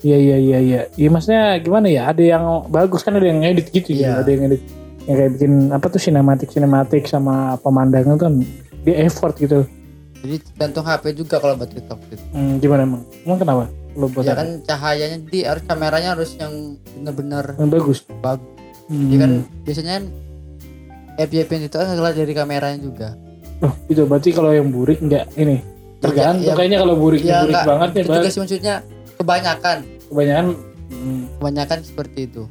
Iya 0.00 0.16
iya 0.18 0.36
iya 0.36 0.58
iya. 0.58 0.80
Iya 0.92 1.08
maksudnya 1.08 1.42
gimana 1.58 1.86
ya? 1.86 2.02
Ada 2.08 2.22
yang 2.26 2.42
bagus 2.66 3.00
kan 3.00 3.12
ada 3.12 3.22
yang 3.22 3.38
edit 3.40 3.70
gitu 3.70 3.92
ya. 3.92 3.98
Iya. 4.02 4.12
Ada 4.18 4.30
yang 4.30 4.42
edit 4.48 4.62
yang 5.02 5.16
kayak 5.16 5.30
bikin 5.32 5.52
apa 5.68 5.86
tuh 5.86 6.00
sinematik 6.00 6.48
sinematik 6.48 7.02
sama 7.04 7.34
pemandangan 7.56 8.16
tuh 8.16 8.24
kan 8.24 8.34
dia 8.82 8.94
effort 9.00 9.36
gitu. 9.36 9.62
Jadi 10.22 10.36
gantung 10.54 10.86
HP 10.86 11.04
juga 11.18 11.36
kalau 11.42 11.58
buat 11.58 11.70
TikTok 11.70 11.98
gitu. 12.08 12.24
Hmm, 12.30 12.62
gimana 12.62 12.86
emang? 12.86 13.02
Emang 13.26 13.38
kenapa? 13.42 13.62
Lo 13.92 14.06
buat 14.08 14.24
ya 14.24 14.32
kan 14.32 14.62
cahayanya 14.64 15.18
di 15.28 15.44
harus 15.44 15.62
kameranya 15.68 16.16
harus 16.16 16.30
yang 16.38 16.78
bener-bener 16.96 17.44
yang 17.60 17.68
bagus. 17.68 18.06
bagus 18.22 18.50
Hmm. 18.90 19.08
Jadi 19.08 19.16
kan 19.20 19.32
biasanya 19.62 19.92
kan 19.94 20.04
FYP 21.22 21.50
itu 21.70 21.76
adalah 21.78 22.10
dari 22.12 22.32
kameranya 22.34 22.80
juga 22.82 23.08
Oh, 23.62 23.70
itu 23.86 24.02
berarti 24.10 24.34
kalau 24.34 24.50
yang 24.50 24.74
burik 24.74 24.98
enggak 24.98 25.30
ini. 25.38 25.62
Tergantung 26.02 26.42
Iya, 26.42 26.50
iya. 26.50 26.54
kayaknya 26.58 26.78
kalau 26.82 26.94
burik 26.98 27.22
Iya, 27.22 27.46
burik 27.46 27.54
enggak. 27.54 27.64
banget 27.70 27.88
ya 27.94 28.00
itu 28.02 28.10
juga 28.10 28.28
sih 28.28 28.40
maksudnya 28.42 28.74
kebanyakan 29.22 29.76
kebanyakan 30.10 30.46
hmm, 30.90 31.22
kebanyakan 31.38 31.78
seperti 31.86 32.20
itu 32.26 32.42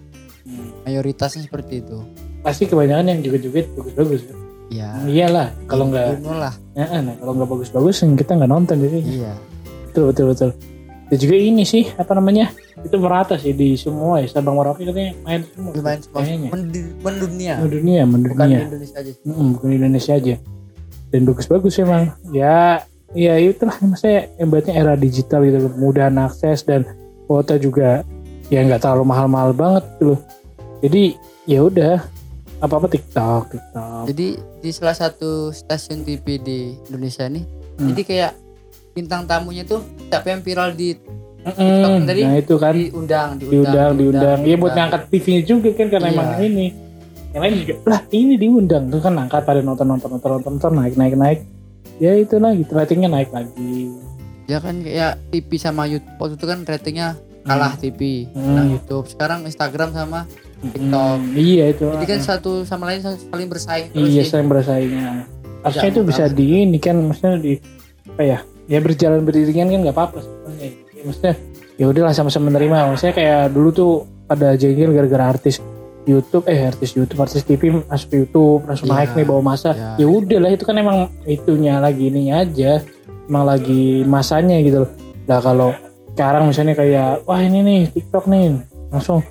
hmm, 0.48 0.68
mayoritasnya 0.88 1.42
seperti 1.44 1.84
itu 1.84 1.98
pasti 2.42 2.64
kebanyakan 2.64 3.06
yang 3.12 3.20
joget-joget 3.28 3.68
bagus-bagus 3.76 4.22
kan. 4.24 4.38
Ya 4.72 4.96
Iyalah, 5.04 5.52
kalau 5.68 5.92
nggak 5.92 6.24
lah 6.24 6.56
ya, 6.72 7.04
nah, 7.04 7.14
kalau 7.20 7.32
nggak 7.36 7.50
bagus-bagus 7.50 8.08
kita 8.16 8.32
nggak 8.34 8.48
nonton 8.50 8.80
jadi. 8.80 9.00
iya 9.04 9.34
Betul 9.92 10.16
betul 10.16 10.26
betul. 10.32 10.50
Dan 11.12 11.18
juga 11.20 11.36
ini 11.36 11.68
sih 11.68 11.92
apa 11.92 12.16
namanya? 12.16 12.56
Itu 12.80 12.96
merata 12.96 13.36
sih 13.36 13.52
di 13.52 13.76
semua 13.76 14.24
ya 14.24 14.32
Sabang 14.32 14.56
Merauke 14.56 14.88
katanya 14.88 15.12
main 15.22 15.44
semua. 15.44 15.72
lumayan 15.76 16.00
semua. 16.00 16.24
Mendi- 16.24 16.96
mendunia 17.04 17.54
Mendunia, 17.60 18.02
bukan 18.08 18.16
di 18.16 18.24
mendunia. 18.32 18.60
Indonesia 18.64 18.98
aja 18.98 19.12
Mm-mm, 19.28 19.48
bukan 19.52 19.68
di 19.68 19.76
Indonesia 19.76 20.14
aja. 20.16 20.36
Dan 21.12 21.22
bagus-bagus 21.28 21.74
emang. 21.78 22.04
Ya, 22.32 22.88
ya 23.12 23.34
itulah 23.36 23.76
maksudnya 23.84 24.32
hebatnya 24.40 24.74
era 24.74 24.94
digital 24.96 25.44
gitu, 25.44 25.68
mudahan 25.76 26.16
akses 26.16 26.64
dan 26.64 26.88
kuota 27.28 27.60
juga 27.60 28.08
ya 28.48 28.64
nggak 28.64 28.80
terlalu 28.80 29.04
mahal-mahal 29.04 29.52
banget 29.52 29.84
gitu 29.92 30.16
loh. 30.16 30.20
Jadi 30.80 31.04
ya 31.44 31.60
udah 31.62 32.00
apa 32.58 32.74
apa 32.74 32.88
TikTok, 32.88 33.44
TikTok. 33.52 34.04
jadi 34.08 34.28
di 34.62 34.70
salah 34.70 34.94
satu 34.94 35.50
stasiun 35.50 36.02
TV 36.02 36.38
di 36.38 36.60
Indonesia 36.86 37.26
nih 37.26 37.44
Hmm. 37.72 37.88
jadi 37.90 38.02
kayak 38.04 38.32
bintang 38.92 39.26
tamunya 39.26 39.64
tuh 39.64 39.82
siapa 40.06 40.28
yang 40.30 40.42
viral 40.42 40.72
di 40.72 40.94
Mm-mm, 41.42 42.06
tadi 42.06 42.22
nah 42.22 42.38
itu 42.38 42.54
kan 42.56 42.70
diundang 42.72 43.30
diundang, 43.36 43.98
diundang. 43.98 44.40
Iya 44.46 44.56
buat 44.56 44.78
ngangkat 44.78 45.10
TV-nya 45.10 45.42
juga 45.42 45.70
kan 45.74 45.88
karena 45.90 46.08
Iya. 46.08 46.14
emang 46.14 46.30
ini. 46.40 46.68
Yang 47.32 47.42
lain 47.42 47.54
juga 47.58 47.74
lah 47.88 48.02
ini 48.12 48.34
diundang 48.36 48.84
tuh 48.88 49.02
kan 49.02 49.14
angkat 49.18 49.42
pada 49.42 49.58
nonton 49.60 49.88
nonton 49.88 50.10
nonton 50.12 50.30
nonton, 50.30 50.52
nonton 50.54 50.72
naik 50.78 50.94
naik 50.94 51.16
naik. 51.16 51.40
Ya 51.98 52.14
itu 52.14 52.38
lagi 52.38 52.62
ratingnya 52.64 53.10
naik 53.10 53.34
lagi. 53.34 53.90
ya 54.46 54.60
kan 54.60 54.84
kayak 54.84 55.18
TV 55.32 55.50
sama 55.56 55.88
YouTube 55.88 56.12
waktu 56.20 56.36
itu 56.36 56.46
kan 56.46 56.60
ratingnya 56.62 57.08
kalah 57.42 57.74
TV 57.74 58.28
Hmm. 58.30 58.52
nah 58.52 58.66
YouTube 58.68 59.08
sekarang 59.08 59.42
Instagram 59.42 59.96
sama 59.96 60.28
TikTok 60.62 61.18
Hmm, 61.18 61.34
iya 61.34 61.66
itu. 61.70 61.90
jadi 61.90 62.06
kan 62.08 62.20
satu 62.22 62.62
sama 62.62 62.94
lain 62.94 63.02
saling 63.02 63.50
bersaing 63.50 63.90
terus 63.90 64.06
iya 64.08 64.22
sih. 64.22 64.30
saya 64.30 64.46
bersaingnya. 64.46 65.26
Harusnya 65.62 65.90
itu 65.90 66.02
bisa 66.02 66.24
di 66.28 66.46
ini 66.62 66.78
kan 66.78 67.02
maksudnya 67.02 67.38
di 67.38 67.58
apa 68.08 68.22
ya? 68.22 68.40
Ya 68.66 68.78
berjalan 68.78 69.26
beriringan 69.26 69.68
kan 69.68 69.80
nggak 69.82 69.96
apa-apa 69.96 70.18
sebenarnya. 70.22 70.62
Ya 70.62 70.70
ya 70.94 71.04
maksudnya 71.04 71.34
ya 71.76 71.86
udahlah 71.88 72.14
sama-sama 72.14 72.54
menerima 72.54 72.78
maksudnya 72.88 73.14
kayak 73.14 73.42
dulu 73.50 73.70
tuh 73.74 73.92
pada 74.26 74.54
jengkel 74.54 74.94
gara-gara 74.94 75.34
artis 75.34 75.58
YouTube 76.02 76.46
eh 76.46 76.62
artis 76.62 76.94
YouTube 76.94 77.18
artis 77.18 77.42
TV 77.42 77.74
masuk 77.82 78.10
YouTube 78.12 78.62
langsung 78.66 78.86
Iya, 78.86 78.94
naik 78.96 79.10
nih 79.14 79.26
bawa 79.26 79.42
masa 79.44 79.70
iya. 79.74 80.02
ya 80.02 80.08
udah 80.08 80.40
lah 80.42 80.52
itu 80.54 80.64
kan 80.66 80.78
emang 80.78 80.98
itunya 81.26 81.78
lagi 81.78 82.10
ininya 82.10 82.42
aja 82.42 82.82
emang 83.26 83.46
lagi 83.46 84.02
masanya 84.06 84.62
gitu 84.62 84.86
loh 84.86 84.92
nah 85.26 85.38
kalau 85.38 85.74
sekarang 86.14 86.50
misalnya 86.50 86.74
kayak 86.74 87.22
wah 87.26 87.38
ini 87.38 87.60
nih 87.62 87.82
TikTok 87.94 88.26
nih 88.26 88.62
langsung 88.90 89.22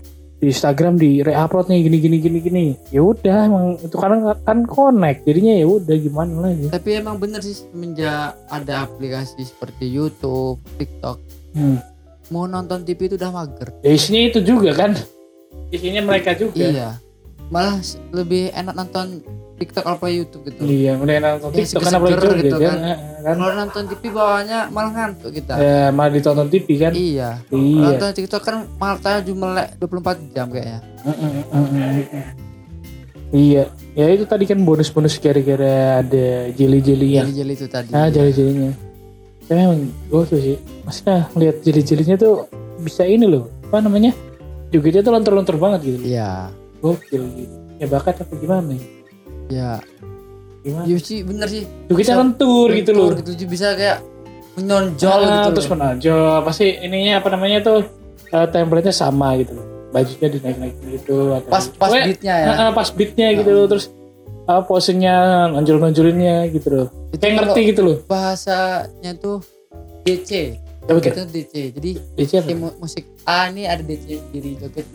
di 0.40 0.48
Instagram 0.48 0.96
di 0.96 1.20
re-upload 1.20 1.68
nih 1.68 1.84
gini 1.84 1.98
gini 2.00 2.16
gini 2.16 2.38
gini 2.40 2.64
ya 2.88 3.04
udah 3.04 3.44
emang 3.44 3.76
itu 3.76 3.92
karena 3.92 4.32
kan 4.40 4.64
connect 4.64 5.28
jadinya 5.28 5.52
ya 5.60 5.66
udah 5.68 5.96
gimana 6.00 6.32
lagi 6.48 6.66
Tapi 6.72 6.90
emang 6.96 7.20
bener 7.20 7.44
sih 7.44 7.60
semenjak 7.60 8.32
ada 8.48 8.88
aplikasi 8.88 9.44
seperti 9.44 9.84
YouTube, 9.92 10.56
TikTok, 10.80 11.20
hmm. 11.52 11.78
mau 12.32 12.48
nonton 12.48 12.88
TV 12.88 13.12
itu 13.12 13.20
udah 13.20 13.30
mager. 13.36 13.68
ya 13.84 13.92
isinya 13.92 14.32
itu 14.32 14.40
juga 14.40 14.72
kan 14.72 14.96
isinya 15.68 16.00
mereka 16.08 16.32
juga 16.32 16.56
Iya. 16.56 16.90
Malah 17.50 17.82
lebih 18.14 18.54
enak 18.54 18.74
nonton 18.78 19.20
TikTok 19.60 19.84
apa 19.84 20.08
YouTube 20.08 20.42
gitu. 20.48 20.60
Iya, 20.64 20.96
mulai 20.96 21.20
nonton 21.20 21.52
Ya, 21.52 21.60
TikTok 21.60 21.82
kan 21.84 21.92
apalagi 21.92 22.16
seger-seger 22.16 22.32
juga 22.32 22.42
gitu 22.48 22.56
kan. 22.56 22.64
kan. 22.72 22.78
Eh, 22.80 22.96
kan. 23.20 23.34
Kalau 23.36 23.52
nonton 23.52 23.82
TV 23.86 24.02
bawahnya 24.08 24.58
malah 24.72 24.90
ngantuk 24.90 25.30
kita. 25.36 25.52
Ya, 25.60 25.82
malah 25.92 26.10
ditonton 26.10 26.48
TV 26.48 26.68
kan. 26.80 26.92
Iya. 26.96 27.30
Iya. 27.52 27.84
Nonton 27.84 28.10
TikTok 28.16 28.42
kan 28.42 28.56
malah 28.80 28.96
tanya 28.98 29.20
melek 29.30 29.68
24 29.76 30.16
jam 30.32 30.46
kayaknya. 30.48 30.80
Iya, 33.30 33.62
ya 33.94 34.06
itu 34.10 34.24
tadi 34.26 34.42
kan 34.42 34.58
bonus-bonus 34.58 35.14
gara-gara 35.22 36.02
ada 36.02 36.50
jeli-jeli 36.50 37.14
yang 37.14 37.30
Jeli-jeli 37.30 37.54
itu 37.54 37.66
tadi. 37.70 37.94
ah 37.94 38.10
jeli-jelinya. 38.10 38.74
Tapi 39.46 39.58
emang 39.60 39.80
gokil 40.10 40.38
sih. 40.42 40.56
Maksudnya 40.82 41.30
ngeliat 41.36 41.56
jeli-jelinya 41.62 42.16
tuh 42.18 42.50
bisa 42.82 43.06
ini 43.06 43.30
loh. 43.30 43.46
Apa 43.70 43.86
namanya? 43.86 44.10
Juga 44.72 44.88
dia 44.90 45.02
tuh 45.04 45.14
lontor-lontor 45.14 45.60
banget 45.62 45.80
gitu. 45.94 46.10
Iya. 46.10 46.50
Gokil 46.82 47.22
gitu. 47.38 47.54
Ya 47.78 47.86
bakat 47.86 48.18
apa 48.18 48.34
gimana 48.34 48.74
ya? 48.74 48.82
Ya. 49.50 49.82
Gimana? 50.60 50.84
Iya 50.84 50.96
sih 50.98 51.18
bener 51.20 51.46
sih. 51.46 51.64
Juga 51.86 52.00
dia 52.00 52.16
lentur 52.16 52.68
gitu 52.70 52.90
loh. 52.92 53.08
Gitu 53.12 53.44
bisa 53.44 53.74
kayak 53.74 53.98
menonjol 54.52 55.20
Ah, 55.20 55.46
gitu. 55.46 55.48
terus 55.54 55.66
loh. 55.66 55.72
menonjol 55.74 56.20
pasti 56.42 56.66
ininya 56.76 57.18
apa 57.18 57.28
namanya 57.28 57.58
tuh 57.60 57.80
eh, 58.26 58.46
template-nya 58.46 58.92
sama 58.92 59.34
gitu 59.36 59.54
loh 59.54 59.66
bajunya 59.90 60.28
dinaik-naik 60.28 60.74
gitu 60.84 61.34
atau 61.34 61.48
Pas 61.48 61.64
pas 61.68 61.88
Pokoknya, 61.88 62.04
beatnya 62.06 62.34
ya. 62.36 62.50
ah, 62.52 62.70
pas 62.70 62.88
beatnya 62.88 63.28
gitu 63.32 63.50
loh 63.50 63.66
terus 63.66 63.90
apa 64.44 64.62
posenya 64.64 65.14
nonjol-nonjolinnya 65.50 66.46
gitu 66.50 66.68
loh 66.68 66.86
Itu 67.08 67.18
kayak 67.18 67.34
ngerti 67.40 67.60
gitu 67.68 67.80
loh 67.80 67.96
bahasanya 68.04 69.12
tuh 69.16 69.38
DC. 70.02 70.30
ya 70.80 70.92
betul 70.92 71.10
Itu 71.10 71.22
DC. 71.26 71.54
Jadi 71.72 71.90
DC 72.14 72.32
apa? 72.36 72.46
si 72.46 72.54
mu- 72.54 72.76
musik 72.76 73.04
A 73.24 73.48
ini 73.48 73.64
ada 73.64 73.80
DC 73.80 74.04
diri 74.28 74.54
joget 74.56 74.86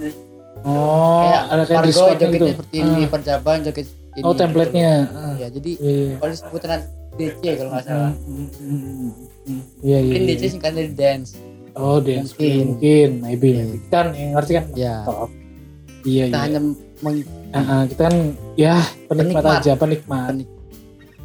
oh 0.64 1.24
kayak 1.24 1.42
ada 1.50 1.64
kayak 1.64 1.82
respect 1.84 2.08
jogetnya 2.14 2.30
gitu 2.30 2.46
seperti 2.54 2.76
ini, 2.78 2.92
Ah. 2.98 3.10
perjaban 3.10 3.58
joget 3.64 3.88
oh 4.22 4.34
template-nya 4.34 4.92
gitu. 5.04 5.18
Ah, 5.18 5.34
Iya, 5.36 5.48
jadi 5.52 5.72
iya 5.78 6.16
kalau 6.16 6.32
disebutan 6.32 6.80
DC 7.16 7.42
kalau 7.54 7.70
nggak 7.70 7.84
salah. 7.84 8.12
Hmm, 8.18 8.48
hmm, 8.50 8.80
hmm, 9.46 9.62
iya 9.82 9.98
iya 9.98 10.00
Mungkin 10.06 10.22
iya. 10.22 10.32
DC 10.32 10.44
singkat 10.50 10.72
dari 10.74 10.92
dance. 10.92 11.30
oh 11.74 11.98
dance 12.00 12.32
Mungkin. 12.32 12.56
mungkin 12.70 13.10
maybe 13.20 13.48
maybe. 13.54 13.78
kan 13.90 14.06
yang 14.12 14.32
ngerti 14.34 14.52
kan 14.54 14.66
Ya. 14.74 14.96
Oh, 15.04 15.28
iya 16.04 16.24
Kita 16.26 16.38
iya 16.38 16.46
hanya 16.46 16.60
meng 16.98 17.18
ah, 17.52 17.84
kita 17.84 18.02
kan 18.06 18.16
ya 18.56 18.76
penikmat, 19.06 19.42
Penikmat. 19.42 19.60
aja 19.60 19.72
penikmat 19.76 20.28
Penik- 20.32 20.52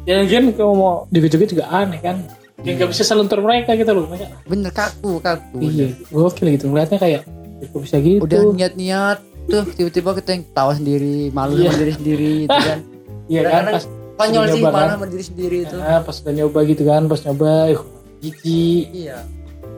ya 0.01 0.15
mungkin 0.19 0.43
kalau 0.51 0.73
mau 0.73 0.93
joget-joget 1.07 1.49
juga 1.51 1.65
aneh 1.69 1.99
kan 1.99 2.17
ya 2.59 2.71
nggak 2.73 2.89
bisa 2.89 3.01
selentur 3.01 3.39
mereka 3.39 3.73
gitu 3.73 3.91
loh 3.91 4.05
mereka 4.05 4.27
bener 4.43 4.69
kaku 4.69 5.17
kaku. 5.17 5.57
iya 5.61 5.87
gokil 6.07 6.47
gitu 6.51 6.65
ngeliatnya 6.67 6.97
kayak 6.97 7.21
"Ya, 7.57 7.65
kok 7.67 7.79
bisa 7.79 7.97
gitu 7.97 8.21
Udah 8.21 8.41
niat-niat 8.51 9.17
tuh 9.43 9.63
tiba-tiba 9.71 10.09
kita 10.15 10.29
yang 10.31 10.43
tawa 10.49 10.71
sendiri, 10.71 11.29
malu 11.29 11.55
Iya. 11.55 11.67
sama 11.67 11.79
diri 11.79 11.93
sendiri 11.93 12.31
itu 12.41 12.57
kan. 12.59 12.79
iya 13.25 13.41
kan 13.43 13.63
pas 13.69 13.83
Konyol 14.13 14.43
sih 14.45 14.59
nyoba 14.59 14.69
malah 14.69 14.81
kan. 14.83 14.93
sama 14.93 15.05
diri 15.07 15.23
sendiri 15.23 15.57
itu. 15.63 15.75
ah, 15.77 15.99
pas 15.99 16.15
udah 16.15 16.33
nyoba 16.35 16.59
gitu 16.63 16.83
kan 16.83 17.01
pas 17.05 17.19
nyoba 17.21 17.51
ih 17.67 17.79
jijik 18.21 18.85
Iya. 18.91 19.17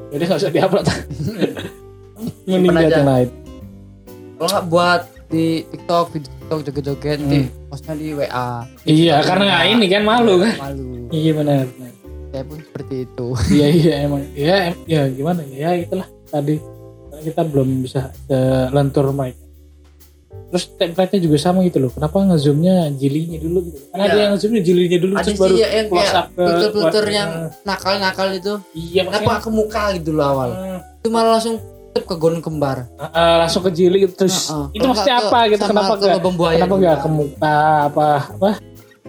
jadi 0.09 0.23
nggak 0.25 0.39
usah 0.39 0.51
diupload 0.51 0.85
mending 2.45 2.75
aja. 2.75 2.91
yang 2.93 3.07
lain 3.07 3.29
Kalau 4.33 4.49
nggak 4.49 4.65
buat 4.67 5.01
di 5.29 5.45
TikTok, 5.65 6.05
di 6.11 6.19
TikTok 6.21 6.59
joget-joget, 6.63 7.17
Hmm. 7.17 7.29
di 7.29 7.37
postnya 7.65 7.93
di 7.95 8.07
WA. 8.11 8.49
iya 8.83 9.15
karena 9.19 9.43
nggak 9.47 9.63
ini 9.71 9.85
kan 9.87 10.03
malu 10.03 10.33
kan 10.37 10.53
Malu. 10.61 11.07
iya 11.09 11.31
benar 11.31 11.63
benar. 11.67 11.91
Saya 12.29 12.43
pun 12.43 12.57
seperti 12.59 12.95
itu. 13.03 13.27
iya 13.51 13.67
iya 13.69 13.93
emang 14.03 14.21
ya 14.33 14.55
em- 14.67 14.83
ya 14.85 15.01
gimana 15.07 15.41
ya 15.47 15.69
itulah 15.75 16.05
tadi 16.27 16.57
karena 17.05 17.21
kita 17.23 17.41
belum 17.43 17.69
bisa 17.79 18.01
eh, 18.27 18.65
lentur 18.69 19.09
mic 19.09 19.37
terus 20.45 20.69
template-nya 20.71 21.19
juga 21.19 21.37
sama 21.37 21.59
gitu 21.61 21.77
loh 21.79 21.89
kenapa 21.89 22.21
ngezoomnya 22.23 22.75
jilinya 22.91 23.37
dulu 23.37 23.57
gitu 23.65 23.77
karena 23.87 24.03
ada 24.03 24.11
Iya. 24.11 24.21
yang 24.21 24.31
ngezoomnya 24.31 24.61
jilinya 24.61 24.97
dulu 24.99 25.13
Ada 25.13 25.23
terus 25.23 25.39
baru 25.39 25.55
ya 25.55 25.67
yang 25.71 25.87
close 25.87 26.13
up 26.13 26.25
ke 26.27 26.43
filter-filter 26.43 27.03
ke- 27.03 27.11
yang 27.11 27.29
nakal-nakal 27.63 28.27
itu. 28.31 28.53
iya 28.73 29.01
Kenapa 29.01 29.09
maksudnya 29.09 29.27
nggak 29.27 29.41
ke 29.41 29.51
muka 29.51 29.83
gitu 29.93 30.09
loh 30.11 30.25
awal? 30.27 30.49
eh, 30.51 30.79
Itu 30.95 31.07
malah 31.09 31.31
langsung 31.33 31.55
ke 31.95 32.15
gunung 32.15 32.39
kembar. 32.39 32.77
eh, 32.95 33.35
langsung 33.39 33.61
ke 33.61 33.71
jili 33.71 33.97
gitu 34.01 34.13
terus 34.15 34.35
Heeh. 34.47 34.65
itu 34.71 34.77
Kalau 34.79 34.89
maksudnya 34.91 35.15
nggak 35.15 35.25
apa 35.27 35.39
ke- 35.39 35.49
gitu 35.49 35.63
sama 35.63 35.73
kenapa 35.75 35.93
ke 35.95 36.05
lubang 36.11 36.35
buaya 36.35 36.55
kenapa 36.55 36.69
juga. 36.69 36.79
enggak 36.79 36.97
ke 36.97 37.09
muka 37.09 37.55
apa 37.83 38.07
apa 38.31 38.49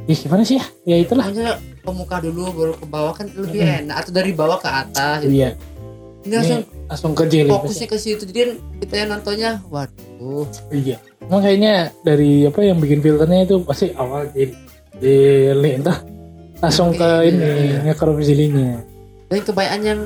Ih, 0.04 0.18
gimana 0.18 0.42
sih 0.42 0.56
ya 0.56 0.64
ya 0.86 0.96
itulah 0.98 1.24
Makanya 1.24 1.52
ke 1.78 1.90
muka 1.90 2.16
dulu 2.18 2.40
baru 2.50 2.72
ke 2.74 2.86
bawah 2.86 3.12
kan 3.12 3.26
lebih 3.30 3.60
Mm-mm. 3.62 3.80
enak 3.82 3.96
atau 3.98 4.12
dari 4.12 4.32
bawah 4.32 4.56
ke 4.56 4.68
atas. 4.70 5.16
gitu. 5.22 5.32
iya 5.34 5.56
Ini 6.24 6.34
langsung 6.34 6.60
langsung 6.86 7.12
ke 7.12 7.24
jili 7.26 7.48
fokusnya 7.48 7.86
ke 7.86 7.96
situ 7.96 8.22
jadi 8.24 8.38
kan 8.40 8.50
kita 8.80 8.94
yang 8.96 9.08
nontonnya 9.10 9.50
waduh 9.66 10.48
Iya. 10.68 10.96
Emang 11.20 11.40
kayaknya 11.40 11.74
dari 12.00 12.44
apa 12.44 12.60
yang 12.60 12.78
bikin 12.78 13.00
filternya 13.00 13.44
itu 13.44 13.56
pasti 13.60 13.92
awal 13.94 14.24
jadi 14.30 14.52
jeli 14.96 15.70
entah 15.76 15.98
langsung 16.58 16.90
ke 16.90 17.08
ini 17.24 17.36
iya. 17.36 17.78
ngekrop 17.84 18.16
jelinya. 18.18 18.80
dan 19.26 19.40
kebanyakan 19.40 19.82
yang 19.82 20.00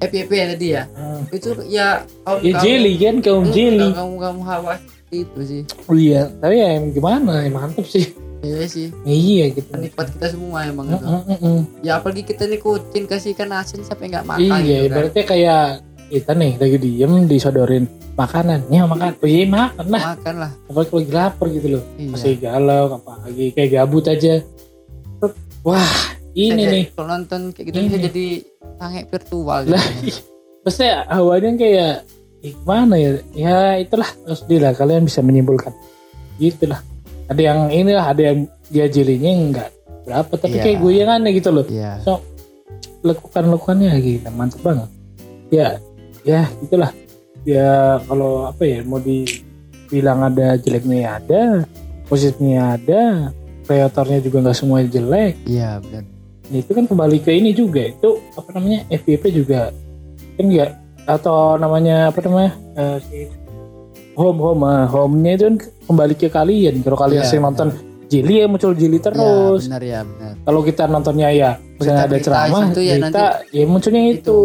FYP 0.00 0.30
ya 0.30 0.46
tadi 0.48 0.66
ya 0.70 0.82
Hmm. 0.90 1.22
itu 1.28 1.48
ya 1.66 1.86
kaum 2.22 2.40
Ya 2.40 2.52
jeli 2.58 2.92
kan 2.96 3.16
kaum 3.20 3.44
jeli. 3.50 3.92
kamu 3.92 4.14
kamu 4.16 4.40
hawa 4.42 4.74
itu 5.10 5.40
sih 5.42 5.62
Oh 5.84 5.92
iya, 5.92 6.30
tapi 6.38 6.56
ya 6.56 6.80
gimana? 6.86 7.42
Ya 7.42 7.50
mantep 7.50 7.84
sih. 7.84 8.08
Iya 8.40 8.64
sih 8.64 8.88
Iya 9.02 9.44
gitu. 9.52 9.68
penikmat 9.68 10.06
kita 10.10 10.26
semua 10.30 10.64
emang 10.64 10.86
Mm, 10.86 10.98
mm, 10.98 11.22
mm, 11.22 11.38
mm. 11.38 11.60
ya 11.80 11.92
apalagi 11.96 12.22
kita 12.22 12.44
nih 12.44 12.56
kucing 12.56 13.04
kasih 13.04 13.32
ikan 13.32 13.52
asin 13.52 13.80
sampai 13.82 14.08
nggak 14.08 14.24
makan 14.24 14.40
Iya, 14.40 14.56
gitu 14.56 14.72
kan. 14.72 14.86
ibaratnya 14.86 15.24
kayak 15.24 15.62
kita 16.08 16.32
nih 16.32 16.52
lagi 16.56 16.76
diem 16.76 17.12
disodorin 17.24 17.84
makanan, 18.12 18.66
ya 18.68 18.84
makan, 18.84 19.14
oh 19.14 19.24
iya 19.24 19.44
makan 19.46 19.86
lah. 19.88 20.02
makan 20.12 20.34
lah 20.36 20.52
Apalagi 20.66 20.88
kalau 20.88 21.00
lagi 21.00 21.12
lapar 21.14 21.46
gitu 21.48 21.68
loh, 21.70 21.84
iya 21.94 22.08
masih 22.10 22.32
galau, 22.36 22.84
apa 22.92 23.12
lagi 23.24 23.46
kayak 23.50 23.70
gabut 23.72 24.04
aja. 24.04 24.34
Wah, 25.60 25.94
ini 26.32 26.50
Saya- 26.58 26.72
nih 26.74 26.84
kalau 26.90 27.08
nonton 27.10 27.40
kayak 27.50 27.66
gitu 27.66 27.76
Ini. 27.76 27.86
bisa 27.86 27.98
jadi 28.02 28.26
sange 28.76 29.00
virtual 29.06 29.60
lah 29.66 29.84
gitu. 30.00 30.20
maksudnya 30.60 30.94
awalnya 31.06 31.50
kayak 31.54 31.92
eh, 32.40 32.52
gimana 32.54 32.94
ya 32.96 33.10
ya 33.30 33.56
itulah 33.76 34.08
lah 34.26 34.72
kalian 34.72 35.04
bisa 35.04 35.20
menyimpulkan 35.20 35.72
gitulah 36.36 36.80
ada 37.30 37.40
yang 37.40 37.70
inilah 37.70 38.04
ada 38.10 38.22
yang 38.34 38.38
dia 38.66 38.86
jelinya 38.90 39.30
enggak 39.30 39.70
berapa 40.02 40.32
tapi 40.34 40.56
Iya. 40.58 40.62
kayak 40.66 40.78
goyangannya 40.82 41.30
gitu 41.30 41.50
loh. 41.50 41.66
Iya. 41.70 42.02
So 42.02 42.18
lakukan 43.00 43.44
lakukannya 43.48 43.90
gitu 44.02 44.28
mantep 44.34 44.60
banget. 44.60 44.90
Ya 45.48 45.78
ya 46.26 46.42
itulah. 46.58 46.90
Ya 47.46 48.02
kalau 48.04 48.50
apa 48.50 48.62
ya 48.66 48.82
mau 48.84 48.98
dibilang 49.00 50.26
ada 50.26 50.58
jeleknya 50.58 50.96
ya 50.98 51.10
ada 51.16 51.42
positifnya 52.04 52.76
ada 52.76 53.00
kreatornya 53.64 54.18
juga 54.20 54.36
nggak 54.42 54.58
semua 54.58 54.82
jelek. 54.82 55.38
Iya 55.46 55.78
benar. 55.80 56.04
Nah, 56.50 56.58
itu 56.58 56.70
kan 56.74 56.84
kembali 56.90 57.22
ke 57.22 57.30
ini 57.30 57.54
juga 57.54 57.86
itu 57.86 58.18
apa 58.34 58.50
namanya 58.58 58.82
FYP 58.90 59.30
juga. 59.30 59.70
Kan 60.34 60.50
enggak 60.50 60.74
atau 61.06 61.54
namanya 61.54 62.10
apa 62.10 62.18
namanya 62.26 62.52
eh, 62.74 62.98
si 63.06 63.18
home 64.20 64.36
home 64.38 64.62
ah, 64.62 64.84
home-nya 64.84 65.32
itu 65.34 65.44
kan 65.48 65.56
kembali 65.88 66.14
ke 66.14 66.28
kalian. 66.28 66.84
Kalau 66.84 66.98
kalian 66.98 67.24
Iya, 67.24 67.28
sering 67.28 67.44
nonton 67.44 67.68
jeli 68.06 68.34
ya 68.36 68.46
muncul 68.46 68.74
jeli 68.74 68.98
terus. 68.98 69.64
ya, 69.64 69.66
benar 69.70 69.82
ya 69.82 70.00
benar. 70.04 70.32
Kalau 70.42 70.60
kita 70.60 70.82
nontonnya 70.84 71.28
ya 71.30 71.50
misalnya 71.74 72.02
ada 72.04 72.16
ceramah 72.18 72.62
itu 72.68 72.80
ya 72.82 72.94
berita 72.98 73.24
ya 73.48 73.64
munculnya 73.64 74.02
itu, 74.04 74.18
Itu, 74.20 74.38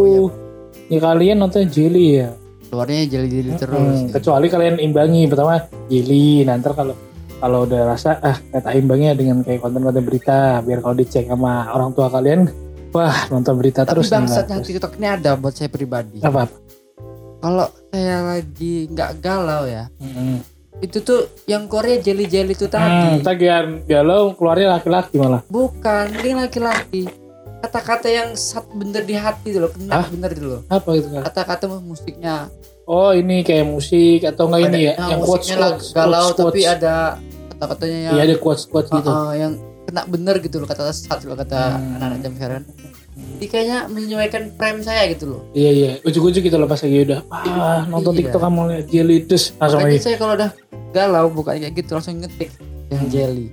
ya 0.88 1.00
kalian 1.02 1.38
nonton 1.38 1.68
jeli 1.68 2.22
ya. 2.22 2.30
Keluarnya 2.66 3.02
jeli-jeli 3.06 3.52
terus 3.56 3.78
Hmm, 3.78 4.10
kecuali 4.10 4.48
kalian 4.48 4.76
imbangi 4.80 5.26
pertama 5.26 5.60
jeli 5.86 6.42
nanti 6.44 6.66
kalau 6.72 6.96
kalau 7.36 7.60
udah 7.64 7.82
rasa 7.86 8.18
ah 8.20 8.38
kata 8.40 8.74
imbangnya 8.74 9.12
dengan 9.14 9.44
kayak 9.44 9.60
konten-konten 9.60 10.02
berita 10.02 10.62
biar 10.62 10.80
kalau 10.80 10.96
dicek 10.96 11.26
sama 11.26 11.68
orang 11.70 11.92
tua 11.92 12.08
kalian 12.08 12.48
wah 12.90 13.28
nonton 13.28 13.54
berita 13.56 13.84
tapi 13.84 13.92
terus 13.92 14.08
bangsatnya. 14.08 14.62
TikTok 14.62 14.94
ini 14.98 15.08
ada 15.10 15.36
buat 15.36 15.52
saya 15.52 15.70
pribadi. 15.70 16.24
Apa 16.24 16.48
kalau 17.46 17.70
saya 17.88 18.18
lagi 18.26 18.90
nggak 18.90 19.12
galau 19.20 19.64
ya 19.64 19.86
Hmm. 19.96 20.42
itu 20.78 20.98
tuh 21.00 21.30
yang 21.46 21.66
Korea 21.66 21.98
jelly-jelly 21.98 22.52
itu 22.52 22.66
Hmm, 22.66 22.74
tadi 22.74 23.22
tagihan 23.22 23.66
galau 23.86 24.34
keluarnya 24.34 24.74
laki-laki 24.74 25.16
malah 25.16 25.46
bukan 25.48 26.10
ini 26.16 26.34
laki-laki 26.36 27.06
kata-kata 27.62 28.08
yang 28.08 28.30
sat 28.34 28.66
bener 28.72 29.02
di 29.02 29.14
hati 29.14 29.54
loh 29.54 29.70
kena 29.70 29.94
Hah? 29.96 30.08
bener 30.10 30.30
itu 30.32 30.46
loh 30.48 30.62
Apa 30.68 30.90
kan? 30.98 31.22
kata-kata 31.24 31.70
musiknya 31.78 32.50
Oh 32.86 33.10
ini 33.12 33.42
kayak 33.42 33.66
musik 33.68 34.22
atau 34.24 34.46
enggak 34.46 34.62
ini 34.70 34.80
ya? 34.84 34.94
Nah, 34.96 35.10
yang 35.10 35.22
quotes 35.22 35.50
quotes 35.50 35.90
galau 35.90 36.22
quotes, 36.28 36.38
tapi 36.40 36.62
quotes. 36.62 36.70
ada 36.72 36.96
kata-katanya 37.52 37.98
yang 38.00 38.14
Iya 38.14 38.22
ada 38.24 38.36
quotes 38.38 38.64
quotes 38.66 38.90
gitu. 38.92 39.10
uh, 39.10 39.34
yang 39.34 39.54
kena 39.86 40.02
bener 40.06 40.36
gitu 40.38 40.56
loh 40.58 40.68
kata 40.68 40.90
sat 40.92 41.22
loh 41.24 41.34
kata 41.34 41.62
Hmm. 41.72 41.98
anak-anak 41.98 42.20
jam 42.20 42.34
sekarang 42.34 42.64
jadi 43.16 43.46
kayaknya 43.48 43.78
menyesuaikan 43.88 44.44
frame 44.54 44.80
saya 44.80 45.08
gitu 45.08 45.26
loh 45.30 45.42
Iya 45.52 45.72
iya. 45.72 45.92
Ujuk-ujuk 46.02 46.42
gitu 46.42 46.56
loh 46.56 46.66
pas 46.66 46.78
lagi 46.78 46.98
udah 47.04 47.20
ah 47.30 47.84
nonton 47.86 48.12
Iya. 48.12 48.20
TikTok 48.22 48.42
kamu 48.42 48.60
lihat 48.70 48.86
jelly 48.88 49.18
terus 49.24 49.44
langsung 49.56 49.80
lagi. 49.82 49.98
saya 49.98 50.16
kalau 50.16 50.34
udah 50.34 50.52
galau 50.92 51.26
bukan 51.30 51.54
kayak 51.58 51.74
gitu 51.74 51.92
langsung 51.94 52.16
ngetik 52.18 52.50
yang 52.88 53.04
jelly 53.08 53.48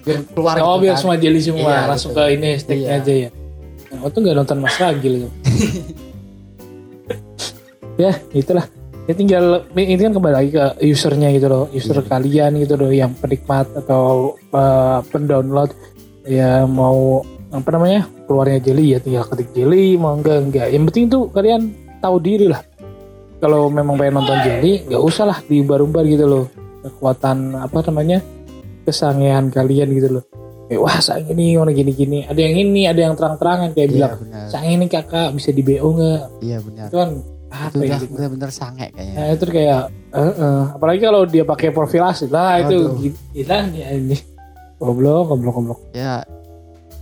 biar 0.00 0.18
keluar 0.26 0.54
Oh 0.58 0.76
gitu 0.76 0.82
biar 0.82 0.94
kan. 0.94 1.00
semua 1.00 1.16
jelly 1.16 1.40
semua 1.40 1.68
Iya, 1.70 1.80
langsung 1.86 2.10
betul. 2.10 2.24
ke 2.24 2.34
ini 2.34 2.48
sticknya 2.56 2.88
Iya. 2.88 2.98
aja 2.98 3.12
ya. 3.14 3.30
Nah, 3.90 4.06
tuh 4.06 4.18
nggak 4.20 4.36
nonton 4.36 4.58
Mas 4.58 4.76
Ragil 4.76 5.12
gitu. 5.18 5.28
ya 7.98 8.12
itulah. 8.32 8.66
Ya 9.04 9.12
tinggal 9.12 9.44
ini 9.74 9.98
kan 9.98 10.14
kembali 10.14 10.34
lagi 10.34 10.50
ke 10.54 10.62
usernya 10.86 11.28
gitu 11.30 11.46
loh, 11.48 11.64
user 11.70 11.98
Iya. 11.98 12.06
kalian 12.06 12.52
gitu 12.62 12.74
loh 12.76 12.90
yang 12.90 13.10
penikmat 13.12 13.66
atau 13.74 14.32
uh, 14.50 15.02
pendownload 15.10 15.74
ya 16.22 16.62
mau 16.62 17.24
apa 17.50 17.68
namanya 17.70 18.06
keluarnya 18.30 18.62
jelly 18.62 18.94
ya 18.94 18.98
tinggal 19.02 19.26
ketik 19.26 19.50
jelly 19.50 19.98
mau 19.98 20.14
enggak 20.14 20.38
enggak. 20.46 20.66
Yang 20.70 20.82
penting 20.86 21.04
tuh 21.10 21.22
kalian 21.34 21.74
tahu 21.98 22.22
diri 22.22 22.46
lah. 22.46 22.62
Kalau 23.42 23.66
memang 23.66 23.98
pengen 23.98 24.22
nonton 24.22 24.38
jelly 24.46 24.86
nggak 24.86 25.02
usah 25.02 25.26
lah 25.26 25.38
diumbar-umbar 25.42 26.06
gitu 26.06 26.30
loh 26.30 26.46
kekuatan 26.86 27.58
apa 27.58 27.82
namanya 27.90 28.22
kesangean 28.86 29.50
kalian 29.50 29.90
gitu 29.90 30.08
loh. 30.22 30.24
Kayak 30.70 30.80
wah 30.86 30.98
sang 31.02 31.26
ini 31.26 31.58
orang 31.58 31.74
gini-gini. 31.74 32.22
Ada 32.30 32.38
yang 32.46 32.54
ini, 32.62 32.86
ada 32.86 33.02
yang 33.02 33.18
terang-terangan 33.18 33.74
kayak 33.74 33.88
iya 33.90 33.94
bilang 33.98 34.12
benar 34.22 34.46
sang 34.46 34.66
ini 34.70 34.86
kakak 34.86 35.34
bisa 35.34 35.50
di 35.50 35.62
BO 35.66 35.88
nggak? 35.98 36.22
iya 36.46 36.58
benar 36.62 36.86
Itu 36.86 36.96
kan 37.02 37.10
itu 37.50 37.50
apa 37.50 37.74
udah 37.74 37.82
ya? 37.82 37.98
gitu. 37.98 38.12
bener-bener 38.14 38.50
sange 38.54 38.86
kayaknya 38.94 39.14
Nah, 39.18 39.26
itu 39.34 39.44
kayak 39.50 39.80
eh, 39.90 40.22
eh. 40.22 40.62
apalagi 40.70 41.00
kalau 41.02 41.22
dia 41.26 41.42
pakai 41.42 41.74
profil 41.74 42.06
asli 42.06 42.30
lah 42.30 42.62
itu 42.62 42.78
Aduh. 42.78 42.94
gila 43.34 43.58
nih 43.74 43.82
ini 43.98 44.16
goblok 44.78 45.34
goblok 45.34 45.54
goblok 45.58 45.80
ya 45.90 46.22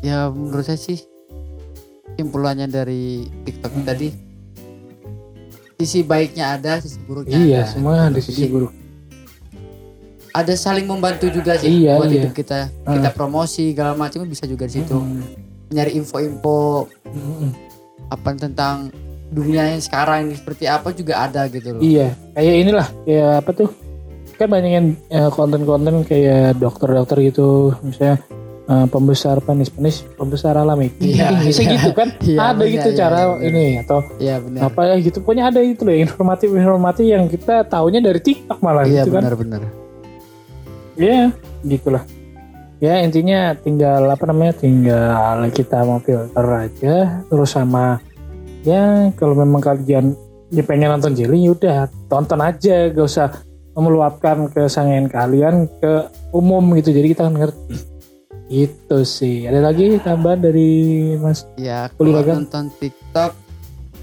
ya 0.00 0.32
menurut 0.32 0.64
saya 0.64 0.80
sih 0.80 1.04
simpulannya 2.18 2.66
dari 2.66 3.22
TikTok 3.46 3.72
Hmm. 3.72 3.86
tadi 3.86 4.08
sisi 5.78 6.02
baiknya 6.02 6.58
ada 6.58 6.82
sisi 6.82 6.98
buruknya 7.06 7.38
iya 7.38 7.62
ada. 7.62 7.70
semua 7.70 8.10
ada 8.10 8.18
sisi 8.18 8.50
buruk. 8.50 8.74
ada 10.34 10.54
saling 10.54 10.84
membantu 10.84 11.30
juga 11.30 11.54
sih 11.56 11.82
Iya, 11.82 11.98
buat 11.98 12.10
iya. 12.10 12.16
hidup 12.22 12.32
kita. 12.36 12.70
Kita 12.70 13.10
promosi 13.10 13.70
segala 13.74 13.94
macam 13.94 14.22
bisa 14.22 14.46
juga 14.46 14.70
di 14.70 14.78
situ. 14.78 14.94
Mm, 14.94 15.22
nyari 15.70 15.92
info-info 15.98 16.86
mm, 17.10 17.16
mm. 17.16 17.50
apa 18.10 18.28
tentang 18.34 18.76
dunia 19.30 19.66
yang 19.70 19.82
sekarang 19.82 20.30
ini 20.30 20.34
seperti 20.38 20.64
apa 20.66 20.94
juga 20.94 21.26
ada 21.26 21.46
gitu 21.46 21.74
loh. 21.74 21.80
Iya 21.82 22.14
kayak 22.34 22.54
inilah 22.54 22.86
kayak 23.02 23.30
apa 23.42 23.50
tuh? 23.54 23.70
Kan 24.34 24.46
banyak 24.46 24.70
yang 24.70 24.86
eh, 25.10 25.30
konten-konten 25.30 25.94
kayak 26.02 26.58
dokter-dokter 26.58 27.18
gitu 27.24 27.74
misalnya 27.82 28.22
eh, 28.68 28.86
pembesar 28.92 29.40
penis-penis 29.40 30.04
pembesar 30.14 30.54
alami. 30.60 30.92
Iya, 31.00 31.32
bisa 31.48 31.64
iya. 31.64 31.80
gitu 31.80 31.90
kan? 31.96 32.12
Iya, 32.20 32.38
ada 32.52 32.64
iya, 32.68 32.74
gitu 32.76 32.88
iya, 32.92 32.96
cara 32.96 33.18
iya, 33.18 33.26
bener. 33.32 33.48
ini 33.48 33.66
atau 33.80 33.98
iya 34.20 34.34
benar. 34.38 34.60
apa 34.68 34.80
ya 34.92 34.96
gitu. 35.00 35.16
Pokoknya 35.24 35.44
ada 35.48 35.60
itu 35.64 35.82
loh 35.88 35.96
informatif 35.96 36.48
informatif 36.52 37.04
yang 37.08 37.24
kita 37.26 37.64
taunya 37.66 38.04
dari 38.04 38.20
TikTok 38.20 38.58
malah 38.60 38.84
iya 38.84 39.02
gitu 39.02 39.16
kan. 39.16 39.24
benar-benar 39.24 39.88
ya 40.98 41.30
gitulah. 41.62 42.04
Ya 42.78 43.02
intinya 43.02 43.58
tinggal 43.58 44.06
apa 44.06 44.22
namanya 44.30 44.54
tinggal 44.58 45.38
kita 45.50 45.82
mau 45.82 46.02
filter 46.02 46.46
aja. 46.46 47.22
Terus 47.26 47.50
sama 47.50 47.98
ya 48.66 49.10
kalau 49.18 49.34
memang 49.34 49.62
kalian 49.62 50.14
ya 50.50 50.62
pengen 50.62 50.94
nonton 50.94 51.14
jelly 51.14 51.46
yaudah 51.46 51.90
tonton 52.06 52.38
aja. 52.42 52.90
Gak 52.90 53.06
usah 53.06 53.30
meluapkan 53.78 54.50
kesangian 54.50 55.10
kalian 55.10 55.70
ke 55.82 56.10
umum 56.34 56.62
gitu. 56.78 56.94
Jadi 56.94 57.14
kita 57.14 57.30
kan 57.30 57.34
ngerti 57.34 57.97
itu 58.48 58.98
sih. 59.04 59.44
Ada 59.44 59.60
lagi 59.60 60.00
tambahan 60.00 60.40
dari 60.40 60.70
mas 61.16 61.44
ya 61.54 61.92
kalau 61.92 62.20
nonton 62.20 62.72
TikTok 62.80 63.32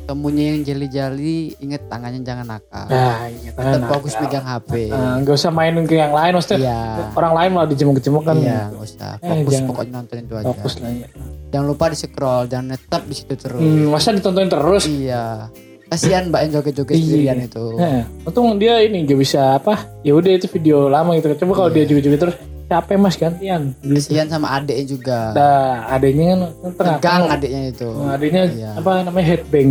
temunya 0.06 0.54
yang 0.54 0.62
jeli-jeli 0.62 1.58
inget 1.58 1.82
tangannya 1.90 2.22
jangan 2.22 2.46
nakal. 2.46 2.86
Nah 2.86 3.26
iya 3.26 3.50
tetap 3.50 3.82
kan 3.82 3.82
fokus 3.90 4.14
pegang 4.14 4.46
HP 4.46 4.94
Nah, 4.94 5.18
nggak 5.18 5.34
usah 5.34 5.50
mainin 5.50 5.90
ke 5.90 5.98
yang 5.98 6.14
lain 6.14 6.38
maksudnya 6.38 6.62
iya. 6.62 7.10
orang 7.18 7.34
lain 7.34 7.50
malah 7.58 7.70
dijemuk-jemuk 7.74 8.22
kan 8.22 8.38
iya 8.38 8.70
nggak 8.70 8.86
usah. 8.86 9.12
Eh, 9.18 9.30
fokus 9.34 9.54
jangan. 9.58 9.68
pokoknya 9.74 9.94
nonton 9.98 10.16
itu 10.22 10.34
aja. 10.38 10.46
Fokus 10.46 10.74
lah 10.78 10.92
ya. 10.94 11.08
jangan 11.50 11.66
lupa 11.66 11.86
di 11.90 11.98
scroll 11.98 12.44
jangan 12.46 12.66
netap 12.70 13.02
di 13.02 13.16
situ 13.18 13.34
terus. 13.34 13.58
Hmm, 13.60 13.90
masa 13.90 14.14
ditontonin 14.14 14.50
terus? 14.54 14.84
Iya. 14.86 15.50
Kasihan 15.86 16.30
mbak 16.30 16.40
yang 16.46 16.52
joget-joget 16.62 16.94
Iya. 16.94 17.02
sendirian 17.02 17.38
itu. 17.42 17.66
Heeh. 17.82 18.04
untung 18.30 18.58
dia 18.62 18.74
ini 18.86 19.10
gak 19.10 19.18
bisa 19.18 19.58
apa 19.58 19.74
ya 20.06 20.14
udah 20.14 20.32
itu 20.38 20.46
video 20.54 20.86
lama 20.86 21.18
gitu. 21.18 21.34
Coba 21.34 21.66
kalau 21.66 21.70
Iya. 21.74 21.82
dia 21.82 21.86
juga-juga 21.90 22.18
terus 22.30 22.36
capek 22.66 22.98
mas 22.98 23.16
gantian. 23.16 23.74
Gitu. 23.82 24.10
kasihan 24.10 24.28
sama 24.30 24.48
adeknya 24.58 24.86
juga. 24.90 25.20
Nah 25.38 25.86
adanya 25.90 26.26
kan 26.34 26.72
tegang 26.74 27.24
adeknya 27.30 27.62
itu. 27.70 27.90
Nah, 27.90 28.14
adanya 28.18 28.42
Iya. 28.50 28.70
apa 28.82 28.92
namanya 29.06 29.26
headbang. 29.26 29.70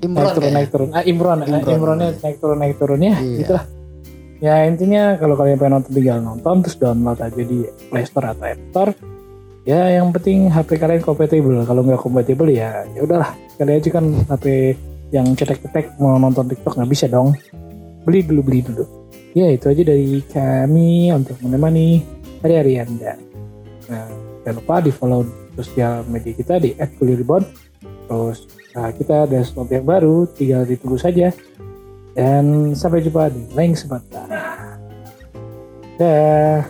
Imron 0.00 0.24
naik 0.24 0.32
turun 0.32 0.52
naik 0.56 0.68
turun. 0.72 0.88
Ah 0.96 1.02
Imron, 1.04 1.38
ah, 1.44 1.46
Imron. 1.46 1.68
Imronnya 1.76 2.08
naik 2.24 2.36
turun 2.40 2.58
naik 2.58 2.76
turunnya 2.80 3.12
Iya. 3.20 3.38
gitulah 3.44 3.64
ya 4.40 4.64
intinya 4.64 5.20
kalau 5.20 5.36
kalian 5.36 5.60
pengen 5.60 5.72
nonton 5.78 5.92
tinggal 5.92 6.18
nonton 6.24 6.64
terus 6.64 6.76
download 6.80 7.20
aja 7.20 7.42
di 7.44 7.68
Play 7.92 8.04
Store 8.08 8.32
atau 8.32 8.48
App 8.48 8.60
Store. 8.72 8.92
Ya 9.68 9.92
yang 9.92 10.08
penting 10.16 10.48
HP 10.48 10.80
kalian 10.80 11.04
kompatibel 11.04 11.60
kalau 11.68 11.84
nggak 11.84 12.00
kompatibel 12.00 12.48
ya 12.48 12.88
ya 12.96 13.00
udahlah. 13.04 13.36
Kalian 13.60 13.76
aja 13.76 13.90
kan 13.92 14.04
HP 14.32 14.44
yang 15.12 15.26
cetek-cetek 15.36 16.00
mau 16.00 16.16
nonton 16.16 16.48
TikTok 16.48 16.80
nggak 16.80 16.90
bisa 16.90 17.04
dong. 17.12 17.36
Beli 18.08 18.24
dulu 18.24 18.40
beli 18.40 18.64
dulu. 18.64 18.88
Ya 19.36 19.52
itu 19.52 19.68
aja 19.68 19.82
dari 19.84 20.24
kami 20.26 21.12
untuk 21.12 21.36
menemani 21.44 22.02
hari-hari 22.40 22.82
anda 22.82 23.14
nah 23.88 24.08
jangan 24.44 24.56
lupa 24.60 24.76
di 24.82 24.90
follow 24.90 25.22
sosial 25.56 26.04
media 26.08 26.32
kita 26.32 26.56
di 26.60 26.76
@kuliribon 26.96 27.44
terus 28.10 28.48
nah, 28.74 28.90
kita 28.90 29.26
ada 29.26 29.38
sesuatu 29.42 29.70
yang 29.70 29.86
baru 29.86 30.26
tinggal 30.34 30.66
ditunggu 30.66 30.98
saja. 30.98 31.30
Dan 32.10 32.74
sampai 32.74 33.06
jumpa 33.06 33.30
di 33.30 33.54
lain 33.54 33.70
kesempatan. 33.70 34.26
Dah 35.94 36.66